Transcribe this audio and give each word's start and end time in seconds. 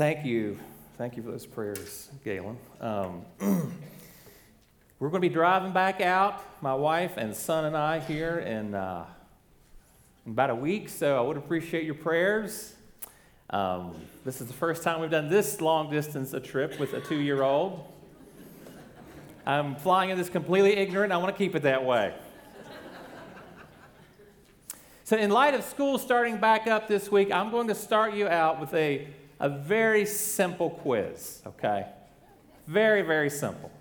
Thank 0.00 0.24
you. 0.24 0.58
Thank 0.96 1.18
you 1.18 1.22
for 1.22 1.30
those 1.30 1.44
prayers, 1.44 2.08
Galen. 2.24 2.56
Um, 2.80 3.22
we're 4.98 5.10
going 5.10 5.20
to 5.20 5.28
be 5.28 5.28
driving 5.28 5.72
back 5.72 6.00
out, 6.00 6.42
my 6.62 6.72
wife 6.72 7.18
and 7.18 7.36
son 7.36 7.66
and 7.66 7.76
I, 7.76 8.00
here 8.00 8.38
in, 8.38 8.74
uh, 8.74 9.04
in 10.24 10.32
about 10.32 10.48
a 10.48 10.54
week, 10.54 10.88
so 10.88 11.18
I 11.18 11.20
would 11.20 11.36
appreciate 11.36 11.84
your 11.84 11.96
prayers. 11.96 12.72
Um, 13.50 13.94
this 14.24 14.40
is 14.40 14.46
the 14.46 14.54
first 14.54 14.82
time 14.82 15.02
we've 15.02 15.10
done 15.10 15.28
this 15.28 15.60
long 15.60 15.90
distance 15.90 16.32
a 16.32 16.40
trip 16.40 16.80
with 16.80 16.94
a 16.94 17.02
two 17.02 17.20
year 17.20 17.42
old. 17.42 17.86
I'm 19.44 19.76
flying 19.76 20.08
in 20.08 20.16
this 20.16 20.30
completely 20.30 20.78
ignorant. 20.78 21.12
I 21.12 21.18
want 21.18 21.36
to 21.36 21.38
keep 21.38 21.54
it 21.54 21.64
that 21.64 21.84
way. 21.84 22.14
so, 25.04 25.18
in 25.18 25.28
light 25.28 25.52
of 25.52 25.62
school 25.62 25.98
starting 25.98 26.38
back 26.38 26.66
up 26.66 26.88
this 26.88 27.12
week, 27.12 27.30
I'm 27.30 27.50
going 27.50 27.68
to 27.68 27.74
start 27.74 28.14
you 28.14 28.28
out 28.28 28.60
with 28.60 28.72
a, 28.72 29.06
a 29.40 29.48
very 29.48 30.04
simple 30.04 30.70
quiz, 30.70 31.42
okay? 31.46 31.86
Very, 32.66 33.02
very 33.02 33.30
simple. 33.30 33.72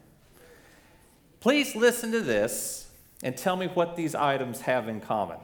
Please 1.42 1.76
listen 1.76 2.12
to 2.14 2.22
this 2.22 2.90
and 3.22 3.38
tell 3.38 3.58
me 3.58 3.68
what 3.68 3.96
these 3.96 4.16
items 4.16 4.62
have 4.62 4.88
in 4.88 5.02
common 5.02 5.38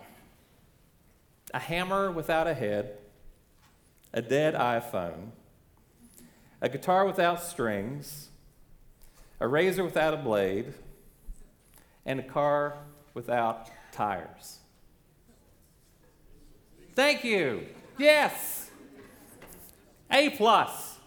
a 1.53 1.59
hammer 1.59 2.11
without 2.11 2.47
a 2.47 2.53
head, 2.53 2.97
a 4.13 4.21
dead 4.21 4.55
iPhone, 4.55 5.29
a 6.59 6.67
guitar 6.67 7.05
without 7.05 7.41
strings, 7.41 8.29
a 9.39 9.47
razor 9.47 9.83
without 9.83 10.13
a 10.13 10.17
blade, 10.17 10.73
and 12.05 12.19
a 12.19 12.23
car 12.23 12.77
without 13.13 13.69
tires. 13.93 14.59
Thank 16.93 17.23
you. 17.23 17.67
Yes. 17.97 18.64
A 20.11 20.29
plus. 20.31 20.99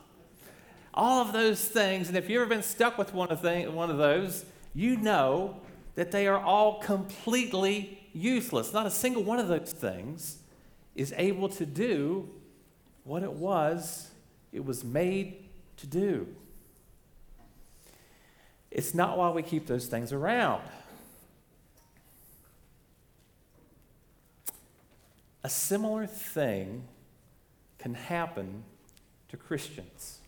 All 0.94 1.22
of 1.22 1.32
those 1.32 1.64
things, 1.64 2.08
and 2.08 2.16
if 2.16 2.28
you've 2.28 2.40
ever 2.42 2.48
been 2.48 2.62
stuck 2.62 2.98
with 2.98 3.14
one 3.14 3.28
of, 3.28 3.42
one 3.74 3.90
of 3.90 3.98
those, 3.98 4.44
you 4.74 4.96
know 4.96 5.60
that 5.94 6.10
they 6.10 6.26
are 6.26 6.38
all 6.38 6.80
completely 6.80 8.08
useless. 8.12 8.72
Not 8.72 8.86
a 8.86 8.90
single 8.90 9.22
one 9.22 9.38
of 9.38 9.48
those 9.48 9.72
things 9.72 10.38
is 10.94 11.14
able 11.16 11.48
to 11.50 11.64
do 11.64 12.28
what 13.04 13.22
it 13.22 13.32
was 13.32 14.10
it 14.52 14.64
was 14.64 14.84
made 14.84 15.48
to 15.76 15.86
do. 15.86 16.26
It's 18.70 18.94
not 18.94 19.16
why 19.16 19.30
we 19.30 19.42
keep 19.42 19.66
those 19.66 19.86
things 19.86 20.12
around. 20.12 20.62
A 25.44 25.48
similar 25.48 26.06
thing 26.06 26.84
can 27.78 27.94
happen 27.94 28.64
to 29.28 29.36
Christians. 29.36 30.18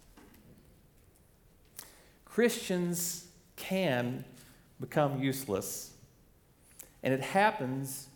Christians 2.25 3.27
can 3.57 4.25
become 4.81 5.23
useless, 5.23 5.93
and 7.03 7.13
it 7.13 7.21
happens 7.21 8.09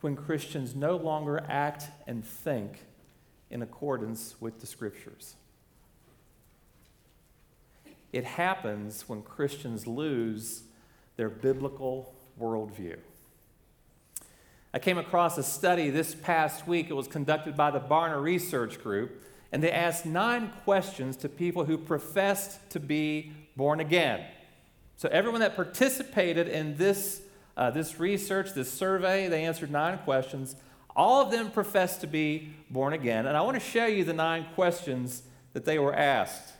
when 0.00 0.16
Christians 0.16 0.74
no 0.74 0.96
longer 0.96 1.44
act 1.48 1.84
and 2.06 2.24
think 2.24 2.84
in 3.50 3.62
accordance 3.62 4.36
with 4.40 4.60
the 4.60 4.66
Scriptures. 4.66 5.34
It 8.12 8.24
happens 8.24 9.08
when 9.08 9.22
Christians 9.22 9.86
lose 9.86 10.62
their 11.16 11.28
biblical 11.28 12.14
worldview. 12.40 12.96
I 14.72 14.78
came 14.78 14.98
across 14.98 15.36
a 15.36 15.42
study 15.42 15.90
this 15.90 16.14
past 16.14 16.66
week. 16.66 16.90
It 16.90 16.94
was 16.94 17.08
conducted 17.08 17.56
by 17.56 17.70
the 17.70 17.80
Barna 17.80 18.22
Research 18.22 18.80
Group, 18.82 19.22
and 19.52 19.62
they 19.62 19.72
asked 19.72 20.06
nine 20.06 20.52
questions 20.64 21.16
to 21.18 21.28
people 21.28 21.64
who 21.64 21.76
professed 21.76 22.70
to 22.70 22.80
be 22.80 23.32
born 23.56 23.80
again. 23.80 24.24
So, 24.96 25.08
everyone 25.10 25.40
that 25.40 25.56
participated 25.56 26.46
in 26.46 26.76
this, 26.76 27.22
uh, 27.56 27.70
this 27.70 27.98
research, 27.98 28.54
this 28.54 28.72
survey, 28.72 29.28
they 29.28 29.44
answered 29.44 29.70
nine 29.70 29.98
questions. 29.98 30.56
All 30.94 31.22
of 31.22 31.30
them 31.30 31.50
professed 31.50 32.00
to 32.02 32.06
be 32.06 32.54
born 32.68 32.92
again. 32.92 33.26
And 33.26 33.36
I 33.36 33.42
want 33.42 33.54
to 33.54 33.66
show 33.66 33.86
you 33.86 34.04
the 34.04 34.12
nine 34.12 34.46
questions 34.54 35.22
that 35.52 35.64
they 35.64 35.78
were 35.78 35.94
asked. 35.94 36.52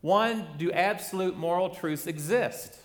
One, 0.00 0.46
do 0.56 0.72
absolute 0.72 1.36
moral 1.36 1.70
truths 1.70 2.06
exist? 2.06 2.78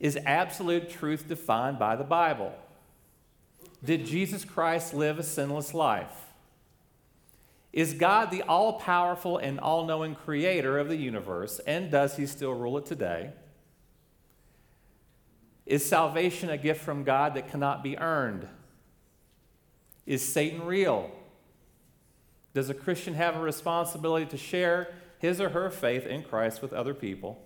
Is 0.00 0.18
absolute 0.24 0.90
truth 0.90 1.28
defined 1.28 1.78
by 1.78 1.96
the 1.96 2.04
Bible? 2.04 2.52
Did 3.84 4.06
Jesus 4.06 4.44
Christ 4.44 4.94
live 4.94 5.18
a 5.18 5.22
sinless 5.22 5.74
life? 5.74 6.26
Is 7.72 7.94
God 7.94 8.30
the 8.30 8.42
all 8.42 8.74
powerful 8.74 9.38
and 9.38 9.58
all 9.58 9.86
knowing 9.86 10.14
creator 10.14 10.78
of 10.78 10.88
the 10.88 10.96
universe, 10.96 11.58
and 11.66 11.90
does 11.90 12.16
he 12.16 12.26
still 12.26 12.52
rule 12.52 12.78
it 12.78 12.86
today? 12.86 13.32
Is 15.64 15.84
salvation 15.84 16.50
a 16.50 16.58
gift 16.58 16.82
from 16.82 17.02
God 17.02 17.34
that 17.34 17.50
cannot 17.50 17.82
be 17.82 17.98
earned? 17.98 18.46
Is 20.04 20.22
Satan 20.22 20.62
real? 20.64 21.10
Does 22.52 22.68
a 22.68 22.74
Christian 22.74 23.14
have 23.14 23.36
a 23.36 23.40
responsibility 23.40 24.26
to 24.26 24.36
share 24.36 24.92
his 25.18 25.40
or 25.40 25.50
her 25.50 25.70
faith 25.70 26.04
in 26.04 26.22
Christ 26.22 26.60
with 26.60 26.72
other 26.72 26.92
people? 26.92 27.40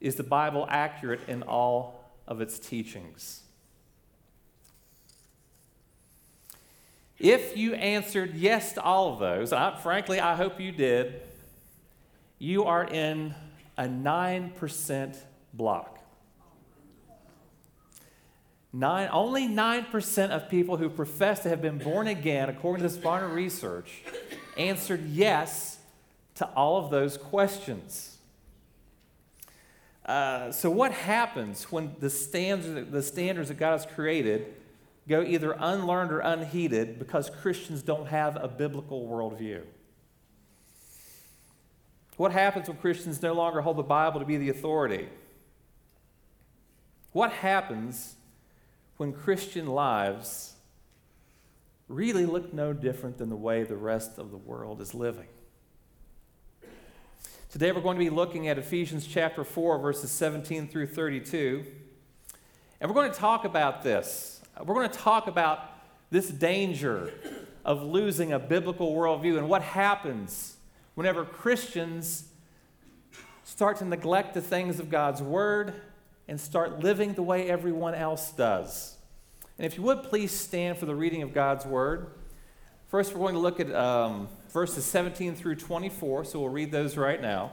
Is 0.00 0.16
the 0.16 0.22
Bible 0.22 0.66
accurate 0.70 1.20
in 1.28 1.42
all 1.42 2.10
of 2.26 2.40
its 2.40 2.58
teachings? 2.58 3.42
If 7.20 7.54
you 7.54 7.74
answered 7.74 8.34
yes 8.34 8.72
to 8.72 8.82
all 8.82 9.12
of 9.12 9.18
those, 9.18 9.52
I, 9.52 9.76
frankly, 9.76 10.18
I 10.18 10.34
hope 10.34 10.58
you 10.58 10.72
did, 10.72 11.20
you 12.38 12.64
are 12.64 12.82
in 12.82 13.34
a 13.76 13.84
9% 13.84 15.16
block. 15.52 15.98
Nine, 18.72 19.10
only 19.12 19.46
9% 19.46 20.30
of 20.30 20.48
people 20.48 20.78
who 20.78 20.88
profess 20.88 21.40
to 21.42 21.50
have 21.50 21.60
been 21.60 21.76
born 21.76 22.06
again, 22.06 22.48
according 22.48 22.86
to 22.86 22.88
this 22.88 22.96
Barna 22.96 23.30
research, 23.30 24.02
answered 24.56 25.06
yes 25.06 25.78
to 26.36 26.46
all 26.56 26.82
of 26.82 26.90
those 26.90 27.18
questions. 27.18 28.16
Uh, 30.06 30.50
so, 30.52 30.70
what 30.70 30.92
happens 30.92 31.64
when 31.64 31.94
the 32.00 32.08
standards, 32.08 32.90
the 32.90 33.02
standards 33.02 33.48
that 33.48 33.58
God 33.58 33.72
has 33.72 33.84
created 33.84 34.54
go 35.10 35.22
either 35.22 35.56
unlearned 35.58 36.12
or 36.12 36.20
unheeded 36.20 36.98
because 36.98 37.28
Christians 37.28 37.82
don't 37.82 38.06
have 38.06 38.36
a 38.42 38.48
biblical 38.48 39.06
worldview? 39.06 39.62
What 42.16 42.32
happens 42.32 42.68
when 42.68 42.76
Christians 42.76 43.20
no 43.20 43.32
longer 43.32 43.60
hold 43.60 43.76
the 43.76 43.82
Bible 43.82 44.20
to 44.20 44.26
be 44.26 44.36
the 44.36 44.50
authority? 44.50 45.08
What 47.12 47.32
happens 47.32 48.14
when 48.98 49.12
Christian 49.12 49.66
lives 49.66 50.54
really 51.88 52.24
look 52.24 52.54
no 52.54 52.72
different 52.72 53.18
than 53.18 53.30
the 53.30 53.36
way 53.36 53.64
the 53.64 53.76
rest 53.76 54.18
of 54.18 54.30
the 54.30 54.36
world 54.36 54.80
is 54.80 54.94
living? 54.94 55.26
Today 57.50 57.72
we're 57.72 57.80
going 57.80 57.98
to 57.98 58.04
be 58.04 58.10
looking 58.10 58.46
at 58.46 58.58
Ephesians 58.58 59.08
chapter 59.08 59.42
4, 59.42 59.78
verses 59.78 60.12
17 60.12 60.68
through 60.68 60.86
32. 60.86 61.64
And 62.80 62.88
we're 62.88 62.94
going 62.94 63.10
to 63.10 63.18
talk 63.18 63.44
about 63.44 63.82
this. 63.82 64.39
We're 64.64 64.74
going 64.74 64.90
to 64.90 64.98
talk 64.98 65.26
about 65.26 65.60
this 66.10 66.28
danger 66.28 67.12
of 67.64 67.82
losing 67.82 68.32
a 68.32 68.38
biblical 68.38 68.94
worldview 68.94 69.38
and 69.38 69.48
what 69.48 69.62
happens 69.62 70.56
whenever 70.94 71.24
Christians 71.24 72.28
start 73.44 73.78
to 73.78 73.84
neglect 73.84 74.34
the 74.34 74.40
things 74.42 74.78
of 74.78 74.90
God's 74.90 75.22
Word 75.22 75.72
and 76.28 76.38
start 76.38 76.80
living 76.80 77.14
the 77.14 77.22
way 77.22 77.48
everyone 77.48 77.94
else 77.94 78.32
does. 78.32 78.96
And 79.56 79.66
if 79.66 79.76
you 79.76 79.82
would 79.84 80.02
please 80.02 80.30
stand 80.30 80.78
for 80.78 80.86
the 80.86 80.94
reading 80.94 81.22
of 81.22 81.32
God's 81.32 81.64
Word. 81.64 82.08
First, 82.88 83.14
we're 83.14 83.20
going 83.20 83.34
to 83.34 83.40
look 83.40 83.60
at 83.60 83.74
um, 83.74 84.28
verses 84.50 84.84
17 84.84 85.36
through 85.36 85.56
24, 85.56 86.24
so 86.24 86.40
we'll 86.40 86.48
read 86.48 86.70
those 86.70 86.96
right 86.96 87.20
now. 87.20 87.52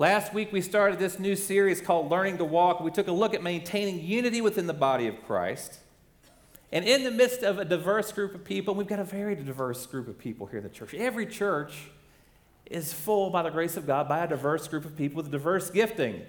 Last 0.00 0.32
week, 0.32 0.52
we 0.52 0.60
started 0.60 1.00
this 1.00 1.18
new 1.18 1.34
series 1.34 1.80
called 1.80 2.08
Learning 2.08 2.38
to 2.38 2.44
Walk. 2.44 2.78
We 2.78 2.92
took 2.92 3.08
a 3.08 3.12
look 3.12 3.34
at 3.34 3.42
maintaining 3.42 4.04
unity 4.04 4.40
within 4.40 4.68
the 4.68 4.72
body 4.72 5.08
of 5.08 5.20
Christ. 5.26 5.80
And 6.70 6.84
in 6.84 7.02
the 7.02 7.10
midst 7.10 7.42
of 7.42 7.58
a 7.58 7.64
diverse 7.64 8.12
group 8.12 8.32
of 8.32 8.44
people, 8.44 8.76
we've 8.76 8.86
got 8.86 9.00
a 9.00 9.04
very 9.04 9.34
diverse 9.34 9.86
group 9.86 10.06
of 10.06 10.16
people 10.16 10.46
here 10.46 10.58
in 10.58 10.62
the 10.62 10.70
church. 10.70 10.94
Every 10.94 11.26
church 11.26 11.90
is 12.66 12.92
full, 12.92 13.30
by 13.30 13.42
the 13.42 13.50
grace 13.50 13.76
of 13.76 13.88
God, 13.88 14.08
by 14.08 14.22
a 14.22 14.28
diverse 14.28 14.68
group 14.68 14.84
of 14.84 14.96
people 14.96 15.16
with 15.16 15.32
diverse 15.32 15.68
gifting. 15.68 16.22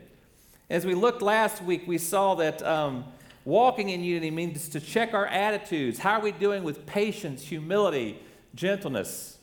As 0.68 0.84
we 0.84 0.96
looked 0.96 1.22
last 1.22 1.62
week, 1.62 1.84
we 1.86 2.00
saw 2.00 2.34
that 2.36 2.64
um, 2.64 3.06
walking 3.46 3.90
in 3.90 4.04
unity 4.04 4.32
means 4.32 4.68
to 4.70 4.80
check 4.80 5.14
our 5.14 5.28
attitudes. 5.28 6.00
How 6.00 6.14
are 6.14 6.22
we 6.22 6.32
doing 6.32 6.64
with 6.64 6.88
patience, 6.88 7.44
humility, 7.44 8.20
gentleness, 8.56 9.38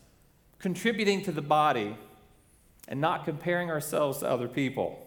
contributing 0.58 1.22
to 1.22 1.31
the 1.31 1.43
body? 1.43 1.96
And 2.88 3.00
not 3.00 3.25
comparing 3.25 3.71
ourselves 3.71 4.19
to 4.19 4.29
other 4.29 4.49
people. 4.49 5.03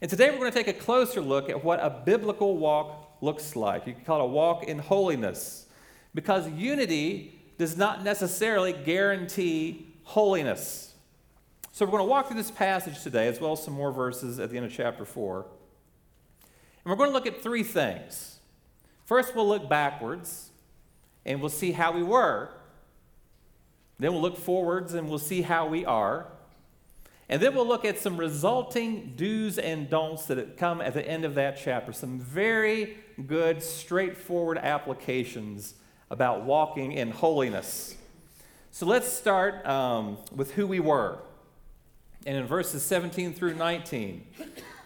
And 0.00 0.08
today 0.10 0.30
we're 0.30 0.38
going 0.38 0.52
to 0.52 0.58
take 0.58 0.68
a 0.68 0.78
closer 0.78 1.20
look 1.20 1.50
at 1.50 1.62
what 1.62 1.78
a 1.80 1.90
biblical 1.90 2.56
walk 2.56 3.18
looks 3.20 3.54
like. 3.54 3.86
You 3.86 3.92
can 3.92 4.04
call 4.04 4.20
it 4.20 4.24
a 4.24 4.26
walk 4.26 4.64
in 4.64 4.78
holiness 4.78 5.66
because 6.14 6.48
unity 6.50 7.38
does 7.58 7.76
not 7.76 8.02
necessarily 8.02 8.72
guarantee 8.72 9.86
holiness. 10.04 10.94
So 11.72 11.84
we're 11.84 11.92
going 11.92 12.04
to 12.04 12.08
walk 12.10 12.28
through 12.28 12.38
this 12.38 12.50
passage 12.50 13.02
today 13.02 13.28
as 13.28 13.40
well 13.40 13.52
as 13.52 13.62
some 13.62 13.74
more 13.74 13.92
verses 13.92 14.38
at 14.38 14.50
the 14.50 14.56
end 14.56 14.66
of 14.66 14.72
chapter 14.72 15.04
4. 15.04 15.46
And 16.84 16.90
we're 16.90 16.96
going 16.96 17.10
to 17.10 17.14
look 17.14 17.26
at 17.26 17.42
three 17.42 17.62
things. 17.62 18.38
First, 19.04 19.36
we'll 19.36 19.46
look 19.46 19.68
backwards 19.68 20.50
and 21.26 21.40
we'll 21.40 21.50
see 21.50 21.72
how 21.72 21.92
we 21.92 22.02
were 22.02 22.48
then 24.00 24.12
we'll 24.12 24.22
look 24.22 24.38
forwards 24.38 24.94
and 24.94 25.08
we'll 25.08 25.18
see 25.18 25.42
how 25.42 25.66
we 25.66 25.84
are. 25.84 26.26
And 27.28 27.40
then 27.40 27.54
we'll 27.54 27.68
look 27.68 27.84
at 27.84 27.98
some 27.98 28.16
resulting 28.16 29.12
do's 29.14 29.56
and 29.56 29.88
don'ts 29.88 30.24
that 30.26 30.56
come 30.56 30.80
at 30.80 30.94
the 30.94 31.06
end 31.06 31.24
of 31.24 31.36
that 31.36 31.56
chapter. 31.62 31.92
Some 31.92 32.18
very 32.18 32.96
good, 33.26 33.62
straightforward 33.62 34.58
applications 34.58 35.74
about 36.10 36.42
walking 36.42 36.92
in 36.92 37.12
holiness. 37.12 37.94
So 38.72 38.84
let's 38.86 39.06
start 39.06 39.64
um, 39.64 40.18
with 40.34 40.54
who 40.54 40.66
we 40.66 40.80
were. 40.80 41.18
And 42.26 42.36
in 42.36 42.46
verses 42.46 42.82
17 42.82 43.32
through 43.32 43.54
19, 43.54 44.26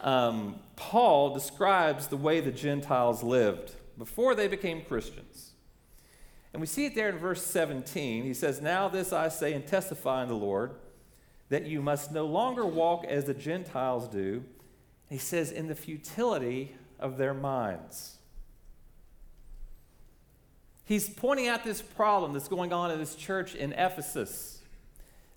um, 0.02 0.56
Paul 0.76 1.32
describes 1.32 2.08
the 2.08 2.16
way 2.16 2.40
the 2.40 2.52
Gentiles 2.52 3.22
lived 3.22 3.74
before 3.96 4.34
they 4.34 4.48
became 4.48 4.82
Christians. 4.82 5.53
And 6.54 6.60
we 6.60 6.68
see 6.68 6.86
it 6.86 6.94
there 6.94 7.08
in 7.08 7.18
verse 7.18 7.44
17. 7.44 8.22
He 8.22 8.32
says, 8.32 8.62
Now 8.62 8.88
this 8.88 9.12
I 9.12 9.28
say 9.28 9.54
and 9.54 9.66
testify 9.66 10.22
in 10.22 10.28
the 10.28 10.36
Lord, 10.36 10.70
that 11.48 11.66
you 11.66 11.82
must 11.82 12.12
no 12.12 12.26
longer 12.26 12.64
walk 12.64 13.04
as 13.04 13.24
the 13.24 13.34
Gentiles 13.34 14.06
do. 14.06 14.44
He 15.10 15.18
says, 15.18 15.50
in 15.50 15.66
the 15.66 15.74
futility 15.74 16.76
of 17.00 17.18
their 17.18 17.34
minds. 17.34 18.18
He's 20.84 21.10
pointing 21.10 21.48
out 21.48 21.64
this 21.64 21.82
problem 21.82 22.32
that's 22.32 22.48
going 22.48 22.72
on 22.72 22.92
in 22.92 23.00
this 23.00 23.16
church 23.16 23.56
in 23.56 23.72
Ephesus 23.72 24.60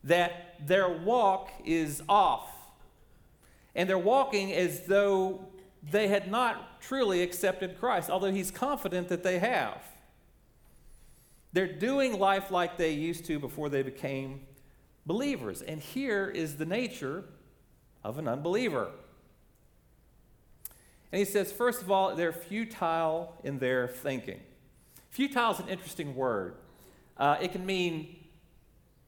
that 0.03 0.55
their 0.67 0.87
walk 0.87 1.49
is 1.65 2.03
off. 2.07 2.47
And 3.73 3.89
they're 3.89 3.97
walking 3.97 4.53
as 4.53 4.81
though 4.81 5.45
they 5.89 6.09
had 6.09 6.29
not 6.29 6.79
truly 6.79 7.23
accepted 7.23 7.79
Christ, 7.79 8.11
although 8.11 8.31
he's 8.31 8.51
confident 8.51 9.07
that 9.07 9.23
they 9.23 9.39
have. 9.39 9.81
They're 11.57 11.65
doing 11.65 12.19
life 12.19 12.51
like 12.51 12.77
they 12.77 12.91
used 12.91 13.25
to 13.25 13.39
before 13.39 13.67
they 13.67 13.81
became 13.81 14.41
believers. 15.07 15.63
And 15.63 15.81
here 15.81 16.29
is 16.29 16.57
the 16.57 16.67
nature 16.67 17.23
of 18.03 18.19
an 18.19 18.27
unbeliever. 18.27 18.91
And 21.11 21.17
he 21.17 21.25
says, 21.25 21.51
first 21.51 21.81
of 21.81 21.89
all, 21.89 22.15
they're 22.15 22.31
futile 22.31 23.33
in 23.43 23.57
their 23.57 23.87
thinking. 23.87 24.39
Futile 25.09 25.53
is 25.53 25.59
an 25.59 25.67
interesting 25.67 26.15
word. 26.15 26.57
Uh, 27.17 27.37
it 27.41 27.53
can 27.53 27.65
mean 27.65 28.15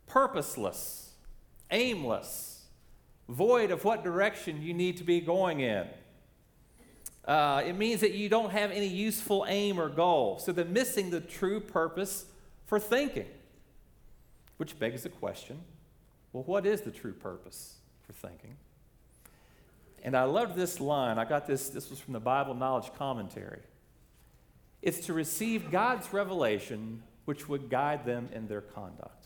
purposeless, 0.08 1.12
aimless, 1.70 2.64
void 3.28 3.70
of 3.70 3.86
what 3.86 4.04
direction 4.04 4.64
you 4.64 4.74
need 4.74 4.98
to 4.98 5.04
be 5.04 5.22
going 5.22 5.60
in. 5.60 5.86
Uh, 7.26 7.62
it 7.64 7.74
means 7.74 8.02
that 8.02 8.14
you 8.14 8.28
don't 8.28 8.50
have 8.50 8.72
any 8.72 8.88
useful 8.88 9.46
aim 9.48 9.80
or 9.80 9.88
goal. 9.88 10.40
So 10.40 10.52
they're 10.52 10.66
missing 10.66 11.12
the 11.12 11.22
true 11.22 11.60
purpose 11.60 12.26
for 12.70 12.80
thinking. 12.80 13.26
Which 14.58 14.78
begs 14.78 15.04
the 15.04 15.10
question 15.10 15.60
well, 16.32 16.44
what 16.44 16.68
is 16.68 16.82
the 16.82 16.92
true 16.92 17.14
purpose 17.14 17.78
for 18.06 18.14
thinking? 18.14 18.56
And 20.04 20.16
I 20.16 20.24
loved 20.26 20.56
this 20.56 20.80
line. 20.80 21.18
I 21.18 21.26
got 21.26 21.48
this, 21.48 21.70
this 21.70 21.90
was 21.90 22.00
from 22.00 22.14
the 22.14 22.20
Bible 22.20 22.54
Knowledge 22.54 22.92
Commentary. 22.96 23.62
It's 24.84 25.08
to 25.08 25.14
receive 25.14 25.72
God's 25.72 26.14
revelation, 26.14 27.02
which 27.26 27.50
would 27.50 27.70
guide 27.70 28.06
them 28.06 28.30
in 28.32 28.48
their 28.48 28.62
conduct. 28.62 29.26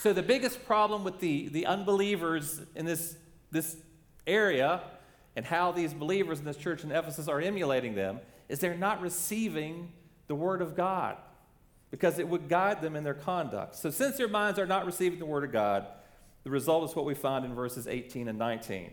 So, 0.00 0.12
the 0.12 0.22
biggest 0.22 0.66
problem 0.66 1.04
with 1.04 1.20
the, 1.20 1.48
the 1.48 1.66
unbelievers 1.66 2.60
in 2.74 2.84
this, 2.84 3.16
this 3.52 3.76
area 4.26 4.82
and 5.36 5.46
how 5.46 5.70
these 5.70 5.94
believers 5.94 6.40
in 6.40 6.44
this 6.44 6.56
church 6.56 6.82
in 6.82 6.90
Ephesus 6.90 7.28
are 7.28 7.40
emulating 7.40 7.94
them 7.94 8.18
is 8.48 8.58
they're 8.58 8.74
not 8.74 9.00
receiving 9.00 9.92
the 10.26 10.34
Word 10.34 10.60
of 10.60 10.74
God 10.74 11.16
because 11.92 12.18
it 12.18 12.26
would 12.26 12.48
guide 12.48 12.80
them 12.80 12.96
in 12.96 13.04
their 13.04 13.14
conduct. 13.14 13.76
So, 13.76 13.90
since 13.90 14.16
their 14.16 14.26
minds 14.26 14.58
are 14.58 14.66
not 14.66 14.86
receiving 14.86 15.20
the 15.20 15.26
Word 15.26 15.44
of 15.44 15.52
God, 15.52 15.86
the 16.42 16.50
result 16.50 16.88
is 16.88 16.96
what 16.96 17.04
we 17.04 17.14
find 17.14 17.44
in 17.44 17.54
verses 17.54 17.86
18 17.86 18.26
and 18.26 18.38
19. 18.38 18.90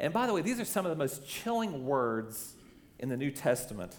And 0.00 0.12
by 0.12 0.26
the 0.26 0.32
way, 0.32 0.40
these 0.40 0.58
are 0.58 0.64
some 0.64 0.86
of 0.86 0.90
the 0.90 0.96
most 0.96 1.28
chilling 1.28 1.84
words 1.84 2.54
in 2.98 3.10
the 3.10 3.16
New 3.16 3.30
Testament. 3.30 3.94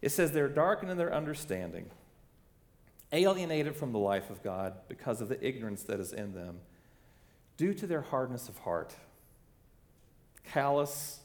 It 0.00 0.08
says 0.08 0.32
they're 0.32 0.48
darkened 0.48 0.90
in 0.90 0.96
their 0.96 1.14
understanding, 1.14 1.90
alienated 3.12 3.76
from 3.76 3.92
the 3.92 3.98
life 3.98 4.30
of 4.30 4.42
God 4.42 4.72
because 4.88 5.20
of 5.20 5.28
the 5.28 5.46
ignorance 5.46 5.82
that 5.84 6.00
is 6.00 6.14
in 6.14 6.32
them, 6.32 6.60
due 7.58 7.74
to 7.74 7.86
their 7.86 8.00
hardness 8.00 8.48
of 8.48 8.56
heart, 8.58 8.96
callous, 10.44 11.20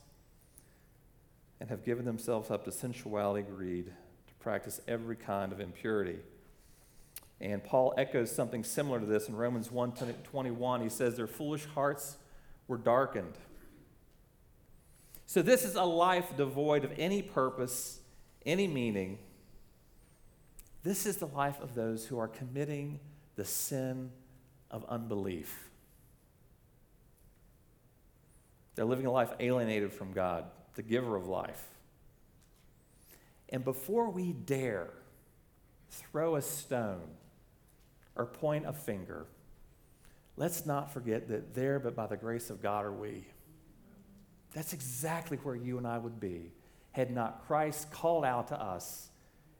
and 1.61 1.69
have 1.69 1.85
given 1.85 2.03
themselves 2.03 2.51
up 2.51 2.65
to 2.65 2.71
sensuality, 2.71 3.41
greed 3.41 3.93
practice 4.39 4.81
every 4.87 5.15
kind 5.15 5.51
of 5.51 5.59
impurity. 5.59 6.19
And 7.41 7.63
Paul 7.63 7.93
echoes 7.97 8.31
something 8.31 8.63
similar 8.63 8.99
to 8.99 9.05
this 9.05 9.29
in 9.29 9.35
Romans 9.35 9.71
1:21. 9.71 10.81
He 10.81 10.89
says 10.89 11.15
their 11.15 11.27
foolish 11.27 11.65
hearts 11.65 12.17
were 12.67 12.77
darkened. 12.77 13.37
So 15.25 15.41
this 15.41 15.63
is 15.63 15.75
a 15.75 15.83
life 15.83 16.35
devoid 16.35 16.83
of 16.83 16.91
any 16.97 17.21
purpose, 17.21 17.99
any 18.45 18.67
meaning. 18.67 19.19
This 20.83 21.05
is 21.05 21.17
the 21.17 21.27
life 21.27 21.59
of 21.61 21.75
those 21.75 22.07
who 22.07 22.17
are 22.17 22.27
committing 22.27 22.99
the 23.35 23.45
sin 23.45 24.11
of 24.71 24.85
unbelief. 24.85 25.69
They're 28.75 28.85
living 28.85 29.05
a 29.05 29.11
life 29.11 29.31
alienated 29.39 29.93
from 29.93 30.13
God, 30.13 30.45
the 30.75 30.83
giver 30.83 31.15
of 31.15 31.27
life. 31.27 31.67
And 33.49 33.63
before 33.63 34.09
we 34.09 34.31
dare 34.33 34.89
throw 35.89 36.35
a 36.35 36.41
stone 36.41 37.09
or 38.15 38.25
point 38.25 38.67
a 38.67 38.73
finger, 38.73 39.25
let's 40.37 40.65
not 40.65 40.93
forget 40.93 41.27
that 41.29 41.55
there, 41.55 41.79
but 41.79 41.95
by 41.95 42.07
the 42.07 42.17
grace 42.17 42.49
of 42.49 42.61
God, 42.61 42.85
are 42.85 42.91
we. 42.91 43.25
That's 44.53 44.73
exactly 44.73 45.37
where 45.37 45.55
you 45.55 45.77
and 45.77 45.87
I 45.87 45.97
would 45.97 46.19
be 46.19 46.51
had 46.91 47.11
not 47.11 47.45
Christ 47.45 47.91
called 47.91 48.25
out 48.25 48.47
to 48.47 48.59
us 48.59 49.09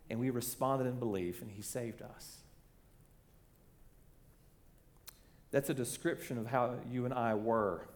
and 0.10 0.20
we 0.20 0.30
responded 0.30 0.88
in 0.88 0.98
belief 0.98 1.42
and 1.42 1.52
he 1.52 1.62
saved 1.62 2.02
us. 2.02 2.38
That's 5.52 5.70
a 5.70 5.74
description 5.74 6.38
of 6.38 6.48
how 6.48 6.76
you 6.90 7.06
and 7.06 7.14
I 7.14 7.36
were. 7.36 7.88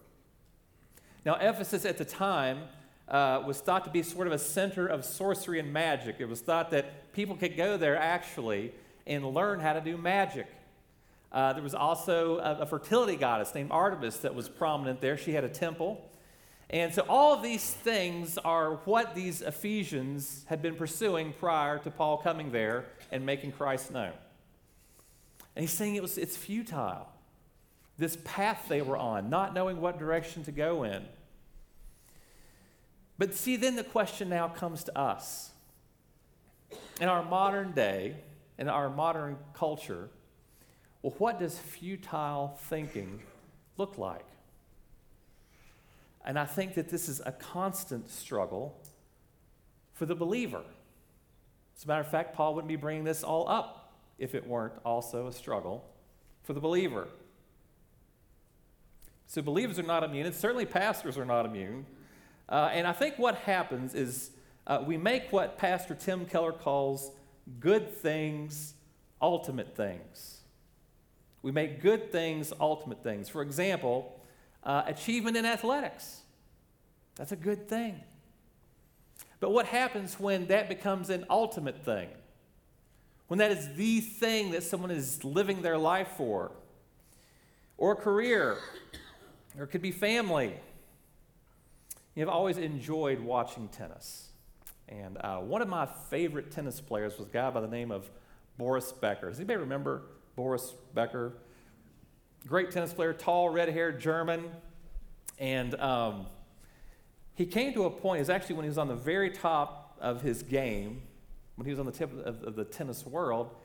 Now, 1.26 1.36
Ephesus 1.36 1.86
at 1.86 1.98
the 1.98 2.06
time 2.06 2.64
uh, 3.08 3.44
was 3.46 3.60
thought 3.60 3.84
to 3.86 3.92
be 3.92 4.02
sort 4.02 4.28
of 4.28 4.34
a 4.34 4.40
center 4.40 4.88
of 4.88 5.04
sorcery 5.06 5.60
and 5.60 5.72
magic. 5.74 6.18
It 6.20 6.30
was 6.30 6.42
thought 6.42 6.72
that 6.72 7.14
people 7.14 7.36
could 7.36 7.58
go 7.58 7.78
there 7.78 7.98
actually 7.98 8.72
and 9.06 9.26
learn 9.26 9.60
how 9.60 9.74
to 9.74 9.82
do 9.82 9.98
magic. 9.98 10.48
Uh, 11.32 11.54
there 11.54 11.64
was 11.64 11.74
also 11.74 12.38
a, 12.38 12.60
a, 12.60 12.66
fertility 12.66 13.16
goddess 13.16 13.56
named 13.56 13.72
Artemis 13.72 14.18
that 14.18 14.36
was 14.36 14.48
prominent 14.48 15.02
there. 15.02 15.18
She 15.18 15.34
had 15.34 15.44
a 15.44 15.50
temple. 15.50 16.10
And 16.70 16.94
so 16.94 17.04
all 17.10 17.34
of 17.34 17.42
these 17.42 17.72
things 17.72 18.38
are 18.38 18.76
what 18.86 19.16
these 19.16 19.42
Ephesians 19.42 20.46
had 20.48 20.62
been 20.62 20.76
pursuing 20.76 21.34
prior 21.34 21.80
to 21.80 21.92
Paul 21.92 22.18
coming 22.18 22.52
there 22.52 22.86
and 23.12 23.26
making 23.26 23.52
Christ 23.54 23.92
known. 23.92 24.14
And 25.56 25.64
he's 25.64 25.74
saying 25.74 25.96
it 25.96 26.02
was, 26.02 26.18
it's 26.18 26.38
futile. 26.38 27.08
This 27.98 28.18
path 28.24 28.66
they 28.70 28.82
were 28.82 28.98
on, 28.98 29.30
not 29.30 29.54
knowing 29.54 29.82
what 29.82 30.00
direction 30.00 30.44
to 30.46 30.52
go 30.52 30.84
in. 30.84 31.04
But 33.18 33.34
see, 33.34 33.56
then 33.56 33.76
the 33.76 33.84
question 33.84 34.30
now 34.30 34.48
comes 34.48 34.84
to 34.86 34.98
us. 34.98 35.52
In 37.00 37.10
our 37.10 37.24
modern 37.24 37.72
day, 37.72 38.16
in 38.58 38.70
our 38.70 38.90
modern 38.90 39.38
culture, 39.54 40.10
well, 41.02 41.14
what 41.18 41.40
does 41.40 41.58
futile 41.60 42.58
thinking 42.70 43.22
look 43.78 43.98
like? 43.98 44.26
And 46.26 46.40
I 46.40 46.46
think 46.46 46.76
that 46.76 46.90
this 46.90 47.10
is 47.10 47.22
a 47.26 47.34
constant 47.34 48.10
struggle 48.10 48.80
for 49.94 50.06
the 50.06 50.16
believer. 50.16 50.64
As 51.76 51.84
a 51.84 51.88
matter 51.88 52.02
of 52.02 52.08
fact, 52.08 52.36
Paul 52.36 52.56
wouldn't 52.56 52.70
be 52.70 52.76
bringing 52.76 53.04
this 53.04 53.24
all 53.24 53.48
up 53.50 53.94
if 54.18 54.34
it 54.34 54.48
weren't 54.48 54.74
also 54.86 55.28
a 55.28 55.34
struggle 55.34 55.84
for 56.44 56.54
the 56.54 56.62
believer. 56.62 57.08
So, 59.28 59.42
believers 59.42 59.80
are 59.80 59.84
not 59.84 60.04
immune, 60.04 60.28
and 60.28 60.36
certainly 60.36 60.66
pastors 60.66 61.18
are 61.18 61.26
not 61.26 61.46
immune. 61.46 61.86
Uh, 62.54 62.70
and 62.72 62.86
I 62.86 62.92
think 62.92 63.18
what 63.18 63.34
happens 63.34 63.96
is 63.96 64.30
uh, 64.68 64.84
we 64.86 64.96
make 64.96 65.32
what 65.32 65.58
Pastor 65.58 65.96
Tim 65.96 66.24
Keller 66.28 66.52
calls 66.52 67.10
good 67.60 67.92
things 67.92 68.76
ultimate 69.20 69.76
things. 69.76 70.42
We 71.42 71.52
make 71.52 71.82
good 71.82 72.12
things 72.12 72.54
ultimate 72.60 73.02
things. 73.02 73.28
For 73.28 73.42
example, 73.42 74.20
uh, 74.64 74.84
achievement 74.86 75.36
in 75.36 75.48
athletics. 75.48 76.22
That's 77.16 77.32
a 77.32 77.36
good 77.36 77.68
thing. 77.68 78.00
But 79.40 79.50
what 79.50 79.66
happens 79.66 80.20
when 80.20 80.46
that 80.48 80.70
becomes 80.70 81.10
an 81.10 81.26
ultimate 81.32 81.84
thing? 81.84 82.10
When 83.30 83.40
that 83.40 83.50
is 83.50 83.74
the 83.76 84.00
thing 84.00 84.52
that 84.52 84.62
someone 84.62 84.92
is 84.92 85.24
living 85.24 85.64
their 85.64 85.80
life 85.80 86.10
for? 86.18 86.52
Or 87.80 87.94
a 87.94 87.96
career? 87.96 88.58
Or 89.58 89.64
it 89.64 89.72
could 89.72 89.82
be 89.82 89.92
family. 89.92 90.54
You 92.16 92.24
know, 92.24 92.30
I've 92.30 92.36
always 92.36 92.58
enjoyed 92.58 93.20
watching 93.20 93.68
tennis. 93.70 94.30
And 94.88 95.18
uh, 95.22 95.38
one 95.38 95.64
of 95.64 95.68
my 95.68 95.88
favorite 96.10 96.52
tennis 96.52 96.80
players 96.80 97.18
was 97.18 97.28
a 97.28 97.32
guy 97.32 97.50
by 97.50 97.62
the 97.62 97.68
name 97.68 97.92
of 97.92 98.10
Boris 98.58 98.92
Becker. 98.92 99.30
Does 99.30 99.40
anybody 99.40 99.60
remember 99.60 100.04
Boris 100.36 100.74
Becker? 100.94 101.34
Great 102.46 102.70
tennis 102.70 102.94
player, 102.94 103.14
tall, 103.14 103.50
red 103.50 103.70
haired 103.70 104.00
German. 104.00 104.46
And 105.40 105.74
um, 105.76 106.28
he 107.34 107.48
came 107.48 107.74
to 107.74 107.86
a 107.86 107.90
point, 107.90 108.20
was 108.20 108.30
actually 108.30 108.56
when 108.56 108.66
he 108.66 108.70
was 108.70 108.78
on 108.78 108.88
the 108.88 108.96
very 108.96 109.32
top 109.32 109.98
of 110.00 110.22
his 110.22 110.44
game, 110.44 111.02
when 111.56 111.66
he 111.66 111.72
was 111.72 111.80
on 111.80 111.88
the 111.88 111.92
tip 111.92 112.12
of, 112.26 112.44
of 112.44 112.56
the 112.56 112.66
tennis 112.66 113.06
world, 113.08 113.56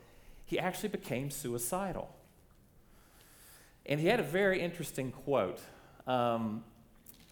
he 0.46 0.58
actually 0.58 0.88
became 0.88 1.30
suicidal. 1.30 2.14
And 3.84 4.00
he 4.00 4.06
had 4.06 4.20
a 4.20 4.24
very 4.24 4.60
interesting 4.62 5.12
quote. 5.12 5.60
Um, 6.06 6.64